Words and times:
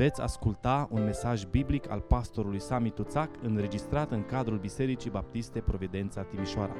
Veți 0.00 0.20
asculta 0.20 0.88
un 0.90 1.04
mesaj 1.04 1.44
biblic 1.44 1.90
al 1.90 2.00
pastorului 2.00 2.60
Sami 2.60 2.90
Tuțac 2.90 3.42
înregistrat 3.42 4.10
în 4.10 4.24
cadrul 4.24 4.58
Bisericii 4.58 5.10
Baptiste 5.10 5.60
Providența 5.60 6.22
Timișoara. 6.22 6.74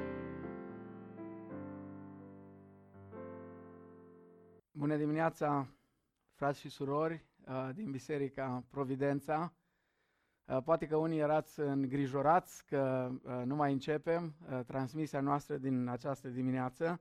Bună 4.71 4.97
dimineața, 4.97 5.69
frați 6.35 6.61
și 6.61 6.69
surori 6.69 7.25
uh, 7.47 7.69
din 7.75 7.91
Biserica 7.91 8.65
Providența. 8.71 9.53
Uh, 10.45 10.63
poate 10.65 10.87
că 10.87 10.97
unii 10.97 11.19
erați 11.19 11.61
îngrijorați 11.61 12.67
că 12.67 13.11
uh, 13.23 13.43
nu 13.45 13.55
mai 13.55 13.73
începem 13.73 14.35
transmisia 14.67 15.21
noastră 15.21 15.57
din 15.57 15.89
această 15.89 16.29
dimineață. 16.29 17.01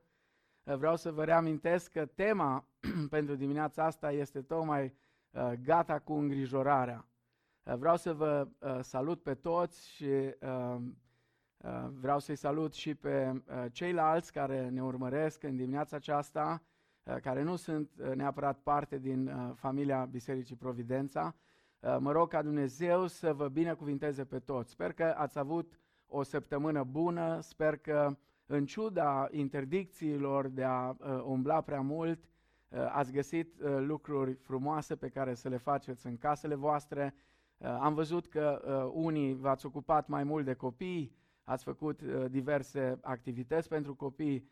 Vreau 0.63 0.95
să 0.95 1.11
vă 1.11 1.23
reamintesc 1.23 1.91
că 1.91 2.05
tema 2.05 2.65
pentru 3.15 3.35
dimineața 3.35 3.85
asta 3.85 4.11
este 4.11 4.41
tocmai 4.41 4.83
Uh, 4.83 5.08
gata 5.63 5.99
cu 5.99 6.13
îngrijorarea. 6.13 7.07
Uh, 7.63 7.75
vreau 7.75 7.97
să 7.97 8.13
vă 8.13 8.47
uh, 8.59 8.79
salut 8.81 9.21
pe 9.21 9.33
toți 9.33 9.89
și 9.89 10.09
vreau 11.89 12.19
să-i 12.19 12.35
salut 12.35 12.73
și 12.73 12.95
pe 12.95 13.43
ceilalți 13.71 14.31
care 14.31 14.69
ne 14.69 14.83
urmăresc 14.83 15.43
în 15.43 15.55
dimineața 15.55 15.95
aceasta, 15.95 16.61
care 17.21 17.43
nu 17.43 17.55
sunt 17.55 17.89
neapărat 18.15 18.59
parte 18.59 18.97
din 18.97 19.31
familia 19.55 20.05
Bisericii 20.05 20.55
Providența. 20.55 21.35
Mă 21.99 22.11
rog 22.11 22.29
ca 22.29 22.41
Dumnezeu 22.41 23.07
să 23.07 23.33
vă 23.33 23.47
binecuvinteze 23.47 24.25
pe 24.25 24.39
toți. 24.39 24.71
Sper 24.71 24.93
că 24.93 25.13
ați 25.17 25.39
avut 25.39 25.79
o 26.07 26.23
săptămână 26.23 26.83
bună, 26.83 27.39
sper 27.41 27.77
că 27.77 28.15
în 28.45 28.65
ciuda 28.65 29.27
interdicțiilor 29.31 30.47
de 30.47 30.63
a 30.63 30.95
umbla 31.23 31.61
prea 31.61 31.81
mult, 31.81 32.19
Uh, 32.23 32.38
ați 32.77 33.11
găsit 33.11 33.59
uh, 33.61 33.77
lucruri 33.79 34.33
frumoase 34.33 34.95
pe 34.95 35.09
care 35.09 35.33
să 35.33 35.49
le 35.49 35.57
faceți 35.57 36.05
în 36.05 36.17
casele 36.17 36.55
voastre. 36.55 37.13
Uh, 37.57 37.67
am 37.67 37.93
văzut 37.93 38.27
că 38.27 38.61
unii 38.93 39.33
v-ați 39.33 39.65
ocupat 39.65 40.07
mai 40.07 40.23
mult 40.23 40.45
de 40.45 40.53
copii, 40.53 41.15
ați 41.43 41.63
făcut 41.63 42.01
diverse 42.29 42.99
activități 43.01 43.67
pentru 43.67 43.95
copii 43.95 44.49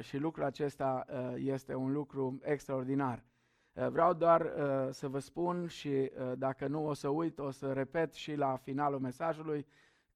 și 0.00 0.16
lucrul 0.16 0.44
acesta 0.44 1.06
este 1.36 1.74
un 1.74 1.92
lucru 1.92 2.38
extraordinar. 2.42 3.24
Vreau 3.72 4.12
doar 4.12 4.52
să 4.90 5.08
vă 5.08 5.18
spun 5.18 5.66
și 5.66 6.10
dacă 6.38 6.66
nu 6.66 6.86
o 6.86 6.92
să 6.92 7.08
uit, 7.08 7.38
o 7.38 7.50
să 7.50 7.72
repet 7.72 8.12
și 8.12 8.34
la 8.34 8.56
finalul 8.56 8.98
mesajului 9.00 9.66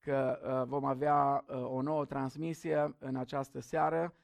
că 0.01 0.39
vom 0.69 0.85
avea 0.85 1.45
o 1.49 1.83
nouă 1.83 2.05
transmisie 2.05 2.95
în 2.99 3.17
această 3.17 3.61
seară 3.61 4.15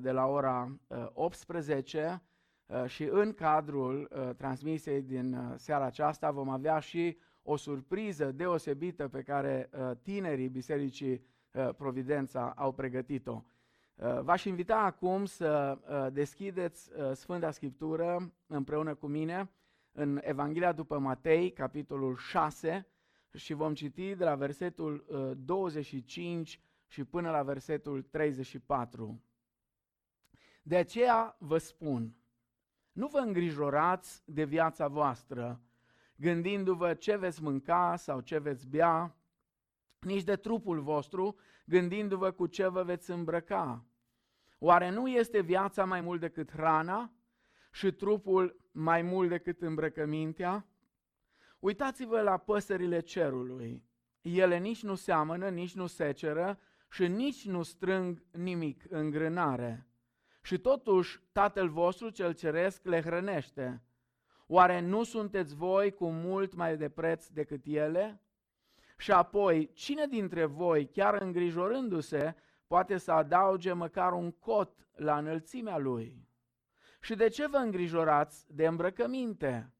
de 0.00 0.10
la 0.10 0.26
ora 0.26 0.78
18 1.12 1.98
Uh, 1.98 2.29
și 2.86 3.04
în 3.04 3.32
cadrul 3.32 4.08
uh, 4.10 4.34
transmisiei 4.36 5.02
din 5.02 5.34
uh, 5.34 5.54
seara 5.56 5.84
aceasta 5.84 6.30
vom 6.30 6.48
avea 6.48 6.78
și 6.78 7.18
o 7.42 7.56
surpriză 7.56 8.32
deosebită 8.32 9.08
pe 9.08 9.22
care 9.22 9.70
tinerii 10.02 10.48
Bisericii 10.48 11.28
Providența 11.76 12.52
au 12.56 12.72
pregătit-o. 12.72 13.42
V-aș 14.20 14.44
invita 14.44 14.76
acum 14.76 15.24
să 15.24 15.78
deschideți 16.12 16.90
Sfânta 17.12 17.50
Scriptură 17.50 18.32
împreună 18.46 18.94
cu 18.94 19.06
mine 19.06 19.50
în 19.92 20.20
Evanghelia 20.22 20.72
după 20.72 20.98
Matei, 20.98 21.52
capitolul 21.52 22.16
6, 22.16 22.86
și 23.34 23.52
vom 23.52 23.74
citi 23.74 24.14
de 24.14 24.24
la 24.24 24.34
versetul 24.34 25.04
25 25.38 26.60
și 26.86 27.04
până 27.04 27.30
la 27.30 27.42
versetul 27.42 28.02
34. 28.02 29.22
De 30.62 30.76
aceea 30.76 31.36
vă 31.38 31.58
spun, 31.58 32.14
nu 33.00 33.06
vă 33.06 33.18
îngrijorați 33.18 34.22
de 34.24 34.44
viața 34.44 34.88
voastră, 34.88 35.60
gândindu-vă 36.16 36.94
ce 36.94 37.16
veți 37.16 37.42
mânca 37.42 37.96
sau 37.96 38.20
ce 38.20 38.38
veți 38.38 38.68
bea, 38.68 39.16
nici 40.00 40.22
de 40.24 40.36
trupul 40.36 40.80
vostru, 40.80 41.36
gândindu-vă 41.66 42.30
cu 42.30 42.46
ce 42.46 42.68
vă 42.68 42.82
veți 42.82 43.10
îmbrăca. 43.10 43.84
Oare 44.58 44.90
nu 44.90 45.08
este 45.08 45.40
viața 45.40 45.84
mai 45.84 46.00
mult 46.00 46.20
decât 46.20 46.50
hrana 46.50 47.12
și 47.72 47.92
trupul 47.92 48.60
mai 48.72 49.02
mult 49.02 49.28
decât 49.28 49.62
îmbrăcămintea? 49.62 50.66
Uitați-vă 51.58 52.20
la 52.20 52.36
păsările 52.36 53.00
cerului. 53.00 53.84
Ele 54.20 54.58
nici 54.58 54.82
nu 54.82 54.94
seamănă, 54.94 55.48
nici 55.48 55.74
nu 55.74 55.86
seceră 55.86 56.58
și 56.90 57.06
nici 57.06 57.46
nu 57.46 57.62
strâng 57.62 58.22
nimic 58.32 58.84
în 58.88 59.10
grânare 59.10 59.89
și 60.42 60.58
totuși 60.58 61.20
Tatăl 61.32 61.68
vostru 61.68 62.10
cel 62.10 62.34
ceresc 62.34 62.84
le 62.84 63.02
hrănește. 63.02 63.82
Oare 64.46 64.80
nu 64.80 65.02
sunteți 65.02 65.54
voi 65.54 65.92
cu 65.92 66.10
mult 66.10 66.54
mai 66.54 66.76
de 66.76 66.88
preț 66.88 67.26
decât 67.26 67.60
ele? 67.64 68.22
Și 68.96 69.12
apoi, 69.12 69.72
cine 69.72 70.06
dintre 70.06 70.44
voi, 70.44 70.86
chiar 70.86 71.14
îngrijorându-se, 71.22 72.34
poate 72.66 72.96
să 72.96 73.12
adauge 73.12 73.72
măcar 73.72 74.12
un 74.12 74.30
cot 74.30 74.88
la 74.94 75.18
înălțimea 75.18 75.78
lui? 75.78 76.28
Și 77.00 77.14
de 77.14 77.28
ce 77.28 77.46
vă 77.46 77.56
îngrijorați 77.56 78.54
de 78.54 78.66
îmbrăcăminte? 78.66 79.72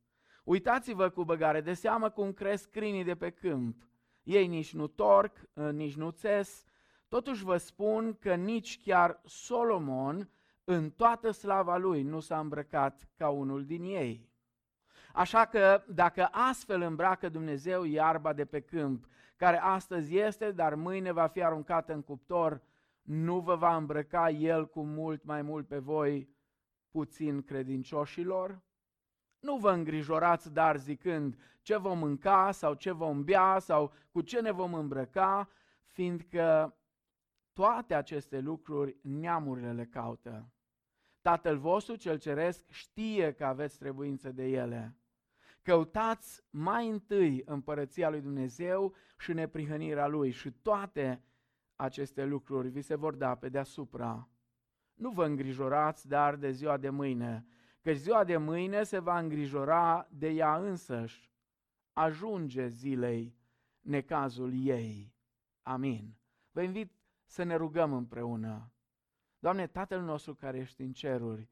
Uitați-vă 0.45 1.09
cu 1.09 1.25
băgare 1.25 1.61
de 1.61 1.73
seamă 1.73 2.11
cum 2.11 2.33
cresc 2.33 2.71
crinii 2.71 3.05
de 3.05 3.15
pe 3.15 3.31
câmp. 3.31 3.89
Ei 4.23 4.47
nici 4.47 4.75
nu 4.75 4.87
torc, 4.87 5.37
nici 5.73 5.97
nu 5.97 6.11
țes, 6.11 6.65
totuși 7.09 7.45
vă 7.45 7.57
spun 7.57 8.17
că 8.21 8.35
nici 8.35 8.81
chiar 8.83 9.21
Solomon, 9.25 10.31
în 10.73 10.91
toată 10.91 11.31
slava 11.31 11.77
lui 11.77 12.03
nu 12.03 12.21
s-a 12.21 12.39
îmbrăcat 12.39 13.09
ca 13.17 13.29
unul 13.29 13.65
din 13.65 13.83
ei. 13.83 14.29
Așa 15.13 15.45
că 15.45 15.83
dacă 15.89 16.29
astfel 16.31 16.83
îmbracă 16.83 17.29
Dumnezeu 17.29 17.85
iarba 17.85 18.33
de 18.33 18.45
pe 18.45 18.61
câmp, 18.61 19.07
care 19.37 19.61
astăzi 19.61 20.17
este, 20.17 20.53
dar 20.53 20.75
mâine 20.75 21.13
va 21.13 21.27
fi 21.27 21.43
aruncată 21.43 21.93
în 21.93 22.03
cuptor, 22.03 22.63
nu 23.03 23.41
vă 23.41 23.55
va 23.55 23.77
îmbrăca 23.77 24.31
El 24.31 24.69
cu 24.69 24.85
mult 24.85 25.25
mai 25.25 25.43
mult 25.43 25.67
pe 25.67 25.79
voi, 25.79 26.29
puțin 26.91 27.43
credincioșilor? 27.43 28.61
Nu 29.41 29.57
vă 29.57 29.71
îngrijorați, 29.71 30.53
dar 30.53 30.77
zicând 30.77 31.39
ce 31.63 31.77
vom 31.77 31.99
mânca 31.99 32.51
sau 32.51 32.75
ce 32.75 32.91
vom 32.93 33.25
bea 33.25 33.59
sau 33.59 33.93
cu 34.11 34.21
ce 34.21 34.41
ne 34.41 34.51
vom 34.51 34.75
îmbrăca, 34.75 35.49
fiindcă 35.85 36.75
toate 37.53 37.95
aceste 37.95 38.39
lucruri 38.39 38.97
neamurile 39.03 39.73
le 39.73 39.85
caută. 39.85 40.53
Tatăl 41.21 41.59
vostru 41.59 41.97
cel 41.97 42.19
ceresc 42.19 42.71
știe 42.71 43.33
că 43.33 43.45
aveți 43.45 43.79
trebuință 43.79 44.33
de 44.33 44.49
ele. 44.49 44.97
Căutați 45.63 46.45
mai 46.51 46.89
întâi 46.89 47.43
împărăția 47.45 48.11
lui 48.11 48.21
Dumnezeu 48.21 48.95
și 49.19 49.33
neprihănirea 49.33 50.07
lui 50.07 50.31
și 50.31 50.51
toate 50.51 51.25
aceste 51.77 52.25
lucruri 52.25 52.69
vi 52.69 52.81
se 52.81 52.95
vor 52.95 53.15
da 53.15 53.35
pe 53.35 53.49
deasupra. 53.49 54.29
Nu 54.95 55.11
vă 55.11 55.25
îngrijorați, 55.25 56.09
dar 56.09 56.37
de 56.37 56.51
ziua 56.51 56.77
de 56.77 56.91
mâine, 56.91 57.47
că 57.81 57.93
ziua 57.93 58.25
de 58.25 58.37
mâine 58.37 58.83
se 58.83 58.99
va 58.99 59.19
îngrijora 59.19 60.09
de 60.11 60.29
ea 60.29 60.57
însăși. 60.57 61.31
Ajunge 61.93 62.69
zilei 62.69 63.37
necazul 63.81 64.53
ei. 64.67 65.15
Amin. 65.63 66.15
Vă 66.51 66.63
invit 66.63 66.93
să 67.25 67.43
ne 67.43 67.55
rugăm 67.55 67.93
împreună. 67.93 68.73
Doamne, 69.41 69.67
Tatăl 69.67 70.01
nostru 70.03 70.35
care 70.35 70.59
ești 70.59 70.83
în 70.83 70.93
ceruri, 70.93 71.49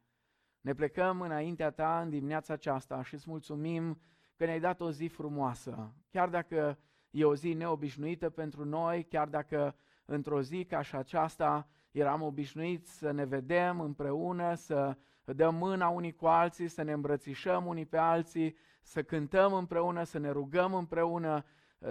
ne 0.61 0.75
plecăm 0.75 1.21
înaintea 1.21 1.71
Ta 1.71 2.01
în 2.01 2.11
dimineața 2.11 2.53
aceasta 2.53 3.03
și 3.03 3.15
îți 3.15 3.31
mulțumim 3.31 4.01
că 4.37 4.45
ne-ai 4.45 4.61
dat 4.61 4.81
o 4.81 4.91
zi 4.91 5.07
frumoasă. 5.07 5.93
Chiar 6.11 6.29
dacă 6.29 6.79
e 7.11 7.25
o 7.25 7.35
zi 7.35 7.53
neobișnuită 7.53 8.31
pentru 8.31 8.65
noi, 8.65 9.05
chiar 9.05 9.29
dacă 9.29 9.77
într-o 10.05 10.43
zi 10.43 10.65
ca 10.65 10.83
și 10.83 10.97
aceasta 10.97 11.69
eram 11.91 12.23
obișnuiți 12.23 12.99
să 12.99 13.11
ne 13.11 13.25
vedem 13.25 13.81
împreună, 13.81 14.55
să 14.55 14.97
dăm 15.25 15.55
mâna 15.55 15.89
unii 15.89 16.15
cu 16.15 16.27
alții, 16.27 16.69
să 16.69 16.83
ne 16.83 16.93
îmbrățișăm 16.93 17.67
unii 17.67 17.87
pe 17.87 17.97
alții, 17.97 18.57
să 18.83 19.03
cântăm 19.03 19.53
împreună, 19.53 20.03
să 20.03 20.19
ne 20.19 20.31
rugăm 20.31 20.75
împreună, 20.75 21.45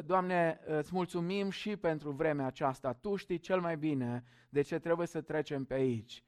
Doamne, 0.05 0.59
îți 0.65 0.89
mulțumim 0.93 1.49
și 1.49 1.75
pentru 1.75 2.11
vremea 2.11 2.45
aceasta. 2.45 2.93
Tu 2.93 3.15
știi 3.15 3.37
cel 3.37 3.59
mai 3.59 3.77
bine 3.77 4.23
de 4.49 4.61
ce 4.61 4.79
trebuie 4.79 5.07
să 5.07 5.21
trecem 5.21 5.65
pe 5.65 5.73
aici. 5.73 6.23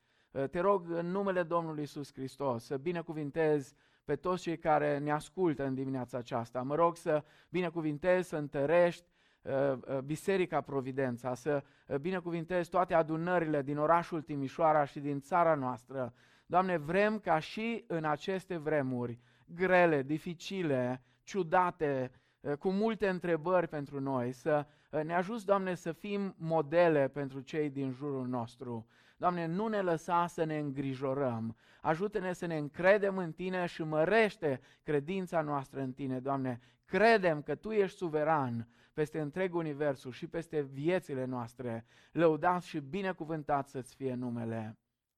Te 0.51 0.59
rog 0.59 0.89
în 0.89 1.05
numele 1.05 1.43
Domnului 1.43 1.83
Isus 1.83 2.13
Hristos 2.13 2.63
să 2.63 2.77
binecuvintezi 2.77 3.75
pe 4.05 4.15
toți 4.15 4.41
cei 4.41 4.57
care 4.57 4.97
ne 4.97 5.11
ascultă 5.11 5.65
în 5.65 5.73
dimineața 5.73 6.17
aceasta. 6.17 6.61
Mă 6.61 6.75
rog 6.75 6.95
să 6.95 7.23
binecuvintezi, 7.49 8.29
să 8.29 8.35
întărești 8.35 9.05
uh, 9.41 9.51
uh, 9.51 9.97
Biserica 9.97 10.61
Providența, 10.61 11.33
să 11.33 11.63
uh, 11.87 11.97
binecuvintezi 11.97 12.69
toate 12.69 12.93
adunările 12.93 13.61
din 13.61 13.77
orașul 13.77 14.21
Timișoara 14.21 14.85
și 14.85 14.99
din 14.99 15.19
țara 15.19 15.55
noastră. 15.55 16.13
Doamne, 16.45 16.77
vrem 16.77 17.19
ca 17.19 17.39
și 17.39 17.83
în 17.87 18.05
aceste 18.05 18.57
vremuri 18.57 19.19
grele, 19.45 20.03
dificile, 20.03 21.03
ciudate, 21.23 22.11
Eh, 22.11 22.28
cu 22.59 22.69
multe 22.69 23.07
întrebări 23.07 23.67
pentru 23.67 23.99
noi, 23.99 24.31
să 24.31 24.65
eh, 24.91 25.03
ne 25.03 25.13
ajuți, 25.13 25.45
Doamne, 25.45 25.75
să 25.75 25.91
fim 25.91 26.35
modele 26.37 27.07
pentru 27.07 27.39
cei 27.39 27.69
din 27.69 27.91
jurul 27.91 28.27
nostru. 28.27 28.87
Doamne, 29.17 29.45
nu 29.45 29.67
ne 29.67 29.81
lăsa 29.81 30.27
să 30.27 30.43
ne 30.43 30.57
îngrijorăm. 30.57 31.57
Ajută-ne 31.81 32.33
să 32.33 32.45
ne 32.45 32.57
încredem 32.57 33.17
în 33.17 33.31
Tine 33.31 33.65
și 33.65 33.83
mărește 33.83 34.61
credința 34.83 35.41
noastră 35.41 35.81
în 35.81 35.93
Tine, 35.93 36.19
Doamne. 36.19 36.59
Credem 36.85 37.41
că 37.41 37.55
Tu 37.55 37.71
ești 37.71 37.97
suveran 37.97 38.67
peste 38.93 39.19
întreg 39.19 39.55
universul 39.55 40.11
și 40.11 40.27
peste 40.27 40.61
viețile 40.61 41.25
noastre. 41.25 41.85
Lăudat 42.11 42.61
și 42.61 42.79
binecuvântat 42.79 43.67
să-ți 43.67 43.95
fie 43.95 44.13
numele. 44.13 44.77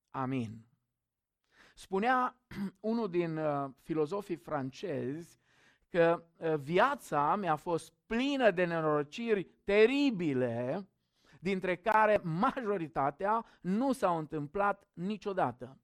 Amin. 0.09 0.65
Spunea 1.75 2.35
unul 2.79 3.09
din 3.09 3.37
uh, 3.37 3.69
filozofii 3.81 4.35
francezi 4.35 5.40
că 5.91 6.23
uh, 6.37 6.53
viața 6.55 7.35
mi-a 7.35 7.55
fost 7.55 7.93
plină 8.05 8.51
de 8.51 8.65
nenorociri 8.65 9.43
teribile, 9.63 10.87
dintre 11.39 11.75
care 11.75 12.19
majoritatea 12.23 13.45
nu 13.61 13.91
s-au 13.91 14.17
întâmplat 14.17 14.87
niciodată. 14.93 15.77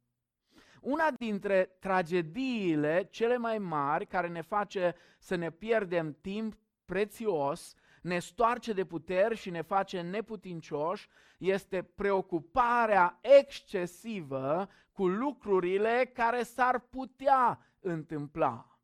Una 0.81 1.07
dintre 1.17 1.75
tragediile 1.79 3.07
cele 3.11 3.37
mai 3.37 3.57
mari 3.57 4.05
care 4.05 4.27
ne 4.27 4.41
face 4.41 4.95
să 5.19 5.35
ne 5.35 5.51
pierdem 5.51 6.17
timp 6.21 6.57
prețios, 6.85 7.73
ne 8.01 8.19
stoarce 8.19 8.73
de 8.73 8.85
puteri 8.85 9.35
și 9.35 9.49
ne 9.49 9.61
face 9.61 10.01
neputincioși, 10.01 11.07
este 11.37 11.81
preocuparea 11.95 13.19
excesivă 13.39 14.69
cu 14.91 15.07
lucrurile 15.07 16.11
care 16.13 16.43
s-ar 16.43 16.79
putea 16.79 17.59
întâmpla. 17.79 18.76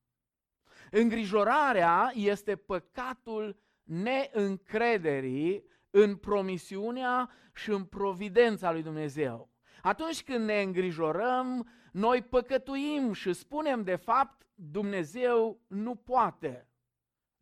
Îngrijorarea 0.95 2.11
este 2.13 2.55
păcatul 2.55 3.57
neîncrederii 3.83 5.65
în 5.89 6.15
promisiunea 6.15 7.29
și 7.53 7.69
în 7.69 7.83
providența 7.83 8.71
lui 8.71 8.83
Dumnezeu. 8.83 9.49
Atunci 9.81 10.23
când 10.23 10.45
ne 10.45 10.61
îngrijorăm, 10.61 11.69
noi 11.91 12.21
păcătuim 12.21 13.13
și 13.13 13.33
spunem 13.33 13.83
de 13.83 13.95
fapt 13.95 14.47
Dumnezeu 14.55 15.61
nu 15.67 15.95
poate. 15.95 16.69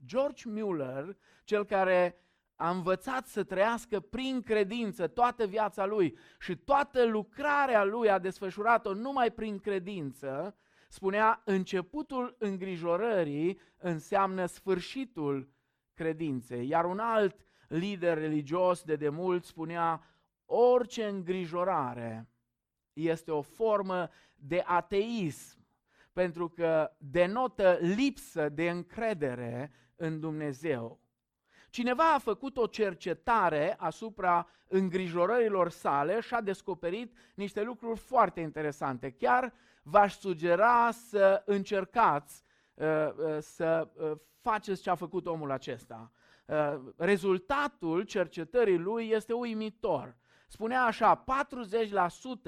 George 0.06 0.50
Mueller, 0.50 1.18
cel 1.44 1.66
care 1.66 2.26
a 2.56 2.70
învățat 2.70 3.28
să 3.28 3.44
trăiască 3.44 4.00
prin 4.00 4.42
credință 4.42 5.08
toată 5.08 5.46
viața 5.46 5.86
lui 5.86 6.18
și 6.40 6.56
toată 6.56 7.06
lucrarea 7.06 7.84
lui 7.84 8.10
a 8.10 8.20
desfășurat-o 8.20 8.94
numai 8.94 9.32
prin 9.32 9.60
credință, 9.60 10.56
spunea 10.92 11.42
începutul 11.46 12.36
îngrijorării 12.40 13.60
înseamnă 13.78 14.46
sfârșitul 14.46 15.50
credinței. 15.94 16.68
Iar 16.68 16.86
un 16.86 17.00
alt 17.00 17.46
lider 17.68 18.18
religios 18.18 18.84
de 18.84 18.96
demult 18.96 19.44
spunea 19.44 20.04
orice 20.46 21.06
îngrijorare 21.06 22.30
este 22.94 23.32
o 23.32 23.42
formă 23.42 24.10
de 24.36 24.64
ateism 24.66 25.58
pentru 26.14 26.50
că 26.50 26.92
denotă 26.98 27.78
lipsă 27.82 28.50
de 28.50 28.70
încredere 28.70 29.72
în 29.96 30.20
Dumnezeu. 30.20 31.00
Cineva 31.70 32.14
a 32.14 32.20
făcut 32.20 32.58
o 32.58 32.66
cercetare 32.66 33.76
asupra 33.78 34.48
îngrijorărilor 34.68 35.70
sale 35.70 36.20
și 36.20 36.34
a 36.34 36.42
descoperit 36.42 37.18
niște 37.36 37.62
lucruri 37.62 38.00
foarte 38.00 38.40
interesante. 38.40 39.12
Chiar 39.12 39.54
v-aș 39.84 40.18
sugera 40.18 40.92
să 40.92 41.44
încercați 41.46 42.44
uh, 42.74 42.86
uh, 42.88 43.38
să 43.40 43.90
uh, 43.94 44.12
faceți 44.42 44.82
ce 44.82 44.90
a 44.90 44.96
făcut 44.96 45.28
omul 45.28 45.52
acesta. 45.52 46.12
Rezultatul 46.98 48.02
cercetării 48.02 48.78
lui 48.78 49.10
este 49.10 49.34
uimitor. 49.34 50.18
Spunea 50.48 50.84
așa, 50.84 51.24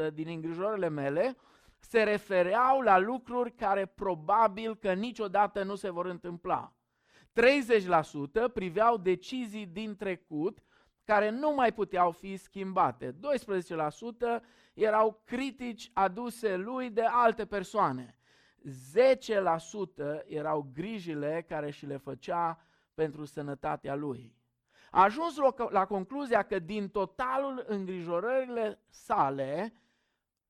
40% 0.10 0.14
din 0.14 0.28
îngrijorările 0.28 0.90
mele 0.90 1.38
se 1.80 2.04
refereau 2.04 2.82
la 2.82 2.98
lucruri 2.98 3.52
care 3.52 3.86
probabil 3.86 4.76
că 4.76 4.94
niciodată 4.94 5.64
nu 5.64 5.76
se 5.76 5.90
vor 5.90 6.06
întâmpla. 6.06 6.74
30% 8.50 8.54
priveau 8.54 8.98
decizii 8.98 9.66
din 9.66 9.96
trecut 9.96 10.64
care 11.04 11.30
nu 11.30 11.54
mai 11.54 11.74
puteau 11.74 12.12
fi 12.12 12.38
schimbate. 12.38 13.12
12% 13.12 13.16
erau 14.74 15.22
critici 15.26 15.90
aduse 15.94 16.56
lui 16.56 16.90
de 16.90 17.04
alte 17.04 17.46
persoane. 17.46 18.18
10% 18.64 20.26
erau 20.26 20.70
grijile 20.74 21.46
care 21.48 21.72
și 21.72 21.86
le 21.86 21.98
făcea 21.98 22.60
pentru 22.94 23.26
sănătatea 23.26 23.96
lui. 23.96 24.36
A 24.92 25.04
ajuns 25.04 25.36
la 25.70 25.86
concluzia 25.86 26.44
că 26.44 26.60
din 26.60 26.90
totalul 26.90 27.64
îngrijorările 27.68 28.80
sale, 28.90 29.74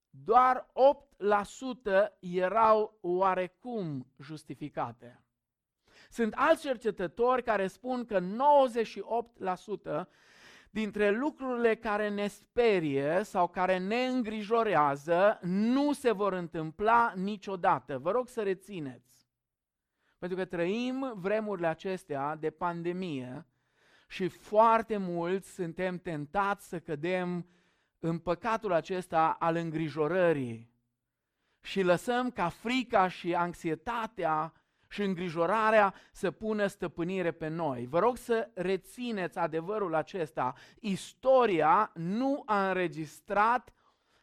doar 0.10 0.66
8% 0.66 2.20
erau 2.20 2.98
oarecum 3.02 4.08
justificate. 4.20 5.24
Sunt 6.10 6.34
alți 6.36 6.62
cercetători 6.62 7.44
care 7.44 7.68
spun 7.68 8.06
că 8.06 8.20
98% 8.20 10.08
dintre 10.74 11.10
lucrurile 11.10 11.76
care 11.76 12.10
ne 12.10 12.28
sperie 12.28 13.22
sau 13.24 13.48
care 13.48 13.78
ne 13.78 14.06
îngrijorează 14.06 15.40
nu 15.42 15.94
se 15.94 16.12
vor 16.12 16.34
întâmpla 16.34 17.14
niciodată. 17.16 17.98
Vă 17.98 18.12
rog 18.12 18.28
să 18.28 18.42
rețineți. 18.42 19.28
Pentru 20.18 20.38
că 20.38 20.46
trăim 20.46 21.14
vremurile 21.16 21.68
acestea 21.68 22.36
de 22.36 22.50
pandemie 22.50 23.46
și 24.08 24.28
foarte 24.28 24.98
mulți 24.98 25.54
suntem 25.54 25.98
tentați 25.98 26.68
să 26.68 26.80
cădem 26.80 27.48
în 28.00 28.20
păcatul 28.20 28.72
acesta 28.74 29.36
al 29.40 29.56
îngrijorării 29.56 30.72
și 31.62 31.82
lăsăm 31.82 32.32
ca 32.32 32.50
frica 32.50 33.08
și 33.08 33.36
anxietatea 33.36 34.54
și 34.94 35.02
îngrijorarea 35.02 35.94
să 36.12 36.32
pună 36.32 36.68
stăpânire 36.68 37.32
pe 37.32 37.48
noi. 37.48 37.86
Vă 37.86 38.00
rog 38.00 38.18
să 38.18 38.50
rețineți 38.54 39.38
adevărul 39.38 39.96
acesta. 39.96 40.54
Istoria 40.80 41.92
nu 41.94 42.44
a 42.46 42.68
înregistrat 42.68 43.74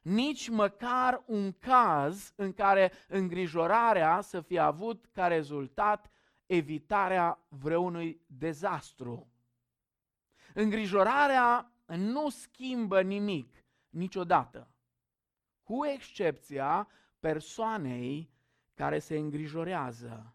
nici 0.03 0.49
măcar 0.49 1.23
un 1.27 1.53
caz 1.53 2.33
în 2.37 2.53
care 2.53 2.93
îngrijorarea 3.09 4.21
să 4.21 4.41
fie 4.41 4.59
avut 4.59 5.05
ca 5.13 5.27
rezultat 5.27 6.11
evitarea 6.47 7.39
vreunui 7.49 8.21
dezastru. 8.27 9.33
Îngrijorarea 10.55 11.73
nu 11.87 12.29
schimbă 12.29 13.03
nimic 13.03 13.65
niciodată, 13.89 14.71
cu 15.63 15.87
excepția 15.87 16.89
persoanei 17.21 18.31
care 18.75 18.99
se 18.99 19.17
îngrijorează. 19.17 20.35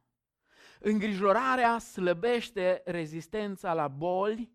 Îngrijorarea 0.80 1.78
slăbește 1.78 2.82
rezistența 2.86 3.74
la 3.74 3.88
boli, 3.88 4.52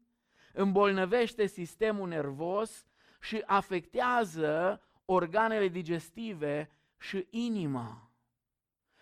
îmbolnăvește 0.53 1.47
sistemul 1.47 2.09
nervos 2.09 2.87
și 3.21 3.43
afectează 3.47 4.83
organele 5.05 5.69
digestive 5.69 6.71
și 6.99 7.27
inima. 7.31 8.11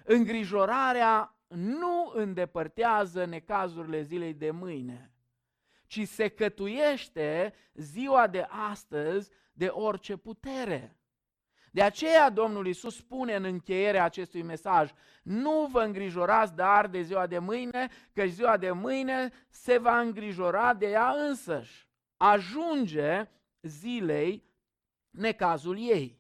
Îngrijorarea 0.05 1.37
nu 1.49 2.13
îndepărtează 2.15 3.25
necazurile 3.25 4.03
zilei 4.03 4.35
de 4.35 4.51
mâine, 4.51 5.13
ci 5.87 6.07
se 6.07 6.29
cătuiește 6.29 7.55
ziua 7.75 8.27
de 8.27 8.47
astăzi 8.49 9.31
de 9.53 9.67
orice 9.67 10.17
putere. 10.17 10.98
De 11.71 11.83
aceea 11.83 12.31
Domnul 12.31 12.67
Iisus 12.67 12.97
spune 12.97 13.35
în 13.35 13.45
încheierea 13.45 14.05
acestui 14.05 14.43
mesaj, 14.43 14.91
nu 15.23 15.69
vă 15.73 15.83
îngrijorați 15.83 16.55
dar 16.55 16.87
de 16.87 17.03
ziua 17.03 17.27
de 17.27 17.39
mâine, 17.39 17.89
că 18.13 18.27
ziua 18.27 18.57
de 18.57 18.71
mâine 18.71 19.31
se 19.49 19.79
va 19.79 20.01
îngrijora 20.01 20.75
de 20.75 20.87
ea 20.87 21.15
însăși. 21.29 21.89
Ajunge 22.17 23.29
zilei 23.63 24.45
necazul 25.11 25.79
ei. 25.79 26.19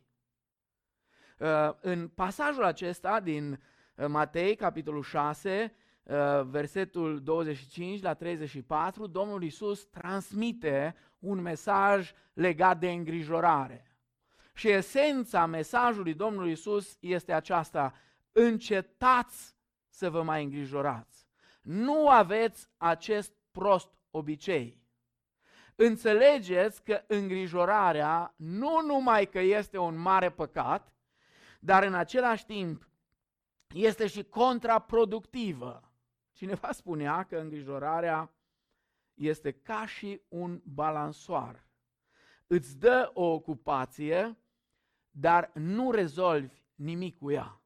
Uh, 1.38 1.70
în 1.80 2.08
pasajul 2.08 2.64
acesta 2.64 3.20
din 3.20 3.60
uh, 3.94 4.06
Matei, 4.06 4.56
capitolul 4.56 5.02
6, 5.02 5.74
uh, 6.02 6.14
versetul 6.44 7.22
25 7.22 8.02
la 8.02 8.14
34, 8.14 9.06
Domnul 9.06 9.42
Iisus 9.42 9.84
transmite 9.84 10.94
un 11.18 11.40
mesaj 11.40 12.12
legat 12.32 12.78
de 12.78 12.90
îngrijorare. 12.90 13.87
Și 14.58 14.68
esența 14.68 15.46
mesajului 15.46 16.14
Domnului 16.14 16.52
Isus 16.52 16.96
este 17.00 17.32
aceasta, 17.32 17.94
încetați 18.32 19.56
să 19.88 20.10
vă 20.10 20.22
mai 20.22 20.42
îngrijorați. 20.42 21.26
Nu 21.62 22.08
aveți 22.08 22.68
acest 22.76 23.32
prost 23.50 23.90
obicei. 24.10 24.82
Înțelegeți 25.74 26.82
că 26.82 27.04
îngrijorarea 27.06 28.34
nu 28.36 28.80
numai 28.86 29.26
că 29.26 29.38
este 29.38 29.78
un 29.78 29.96
mare 29.96 30.30
păcat, 30.30 30.94
dar 31.60 31.82
în 31.82 31.94
același 31.94 32.46
timp 32.46 32.88
este 33.74 34.06
și 34.06 34.24
contraproductivă. 34.24 35.92
Cineva 36.32 36.72
spunea 36.72 37.22
că 37.22 37.36
îngrijorarea 37.36 38.30
este 39.14 39.52
ca 39.52 39.86
și 39.86 40.20
un 40.28 40.60
balansoar. 40.64 41.66
Îți 42.46 42.78
dă 42.78 43.10
o 43.14 43.24
ocupație, 43.24 44.38
dar 45.10 45.50
nu 45.54 45.90
rezolvi 45.90 46.62
nimic 46.74 47.18
cu 47.18 47.30
ea. 47.30 47.60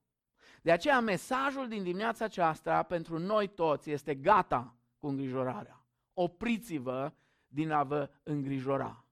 De 0.62 0.72
aceea 0.72 1.00
mesajul 1.00 1.68
din 1.68 1.82
dimineața 1.82 2.24
aceasta 2.24 2.82
pentru 2.82 3.18
noi 3.18 3.48
toți 3.48 3.90
este 3.90 4.14
gata 4.14 4.76
cu 4.98 5.06
îngrijorarea. 5.06 5.84
Opriți-vă 6.14 7.12
din 7.48 7.70
a 7.70 7.82
vă 7.82 8.10
îngrijora. 8.22 9.04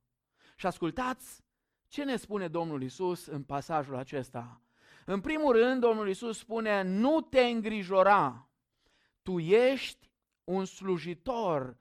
Și 0.56 0.66
ascultați 0.66 1.44
ce 1.88 2.04
ne 2.04 2.16
spune 2.16 2.49
Domnul 2.49 2.82
Isus 2.82 3.26
în 3.26 3.42
pasajul 3.42 3.96
acesta. 3.96 4.60
În 5.04 5.20
primul 5.20 5.52
rând, 5.52 5.80
Domnul 5.80 6.08
Isus 6.08 6.38
spune, 6.38 6.82
nu 6.82 7.20
te 7.20 7.40
îngrijora, 7.40 8.49
tu 9.22 9.38
ești 9.38 10.10
un 10.44 10.64
slujitor 10.64 11.76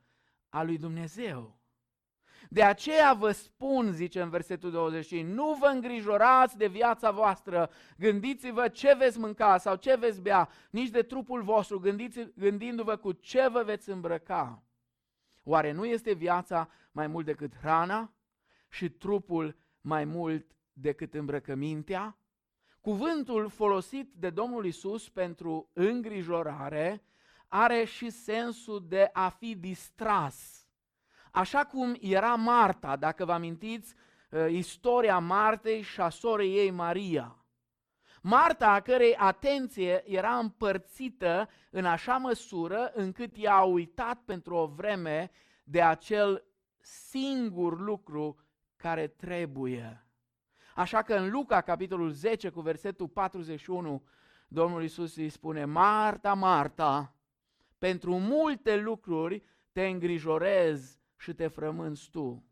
al 0.50 0.66
lui 0.66 0.78
Dumnezeu. 0.78 1.59
De 2.52 2.64
aceea 2.64 3.14
vă 3.14 3.32
spun, 3.32 3.92
zice 3.92 4.22
în 4.22 4.30
versetul 4.30 4.72
25, 4.72 5.26
nu 5.26 5.58
vă 5.60 5.66
îngrijorați 5.66 6.58
de 6.58 6.68
viața 6.68 7.12
voastră, 7.12 7.70
gândiți-vă 7.98 8.68
ce 8.68 8.96
veți 8.98 9.20
mânca 9.20 9.58
sau 9.58 9.76
ce 9.76 9.96
veți 9.96 10.22
bea, 10.22 10.50
nici 10.70 10.90
de 10.90 11.02
trupul 11.02 11.42
vostru, 11.42 11.80
gândiți, 11.80 12.28
gândindu-vă 12.36 12.96
cu 12.96 13.12
ce 13.12 13.48
vă 13.48 13.64
veți 13.64 13.90
îmbrăca. 13.90 14.64
Oare 15.44 15.72
nu 15.72 15.86
este 15.86 16.14
viața 16.14 16.70
mai 16.92 17.08
mult 17.08 17.26
decât 17.26 17.56
hrana 17.56 18.14
și 18.70 18.90
trupul 18.90 19.56
mai 19.82 20.06
mult 20.06 20.52
decât 20.74 21.14
îmbrăcămintea? 21.14 22.18
Cuvântul 22.82 23.50
folosit 23.50 24.14
de 24.14 24.30
Domnul 24.30 24.66
Isus 24.66 25.10
pentru 25.10 25.70
îngrijorare 25.74 27.04
are 27.48 27.84
și 27.84 28.10
sensul 28.10 28.86
de 28.88 29.10
a 29.14 29.30
fi 29.30 29.56
distras. 29.56 30.69
Așa 31.32 31.66
cum 31.66 31.98
era 32.00 32.36
Marta, 32.36 32.96
dacă 32.96 33.26
vă 33.26 33.32
amintiți 33.32 33.96
uh, 34.30 34.46
istoria 34.50 35.20
Martei 35.20 35.82
și 35.82 36.02
a 36.02 36.10
sorei 36.10 36.58
ei 36.58 36.72
Maria. 36.72 37.40
Marta, 38.22 38.72
a 38.72 38.80
cărei 38.80 39.16
atenție 39.16 40.04
era 40.06 40.38
împărțită 40.38 41.50
în 41.70 41.86
așa 41.86 42.18
măsură 42.18 42.92
încât 42.94 43.34
ea 43.36 43.54
a 43.54 43.64
uitat 43.64 44.22
pentru 44.26 44.56
o 44.56 44.66
vreme 44.66 45.32
de 45.64 45.82
acel 45.82 46.46
singur 46.80 47.80
lucru 47.80 48.38
care 48.76 49.08
trebuie. 49.08 50.04
Așa 50.76 51.02
că 51.02 51.14
în 51.14 51.30
Luca, 51.30 51.62
capitolul 51.62 52.10
10, 52.10 52.50
cu 52.50 52.62
versetul 52.62 53.08
41, 53.08 54.04
Domnul 54.48 54.84
Isus 54.84 55.16
îi 55.16 55.30
spune, 55.30 55.66
Marta, 55.66 56.34
Marta, 56.34 57.16
pentru 57.78 58.20
multe 58.20 58.76
lucruri 58.76 59.44
te 59.72 59.86
îngrijorezi 59.86 60.99
și 61.20 61.34
te 61.34 61.48
frămânți 61.48 62.10
tu. 62.10 62.44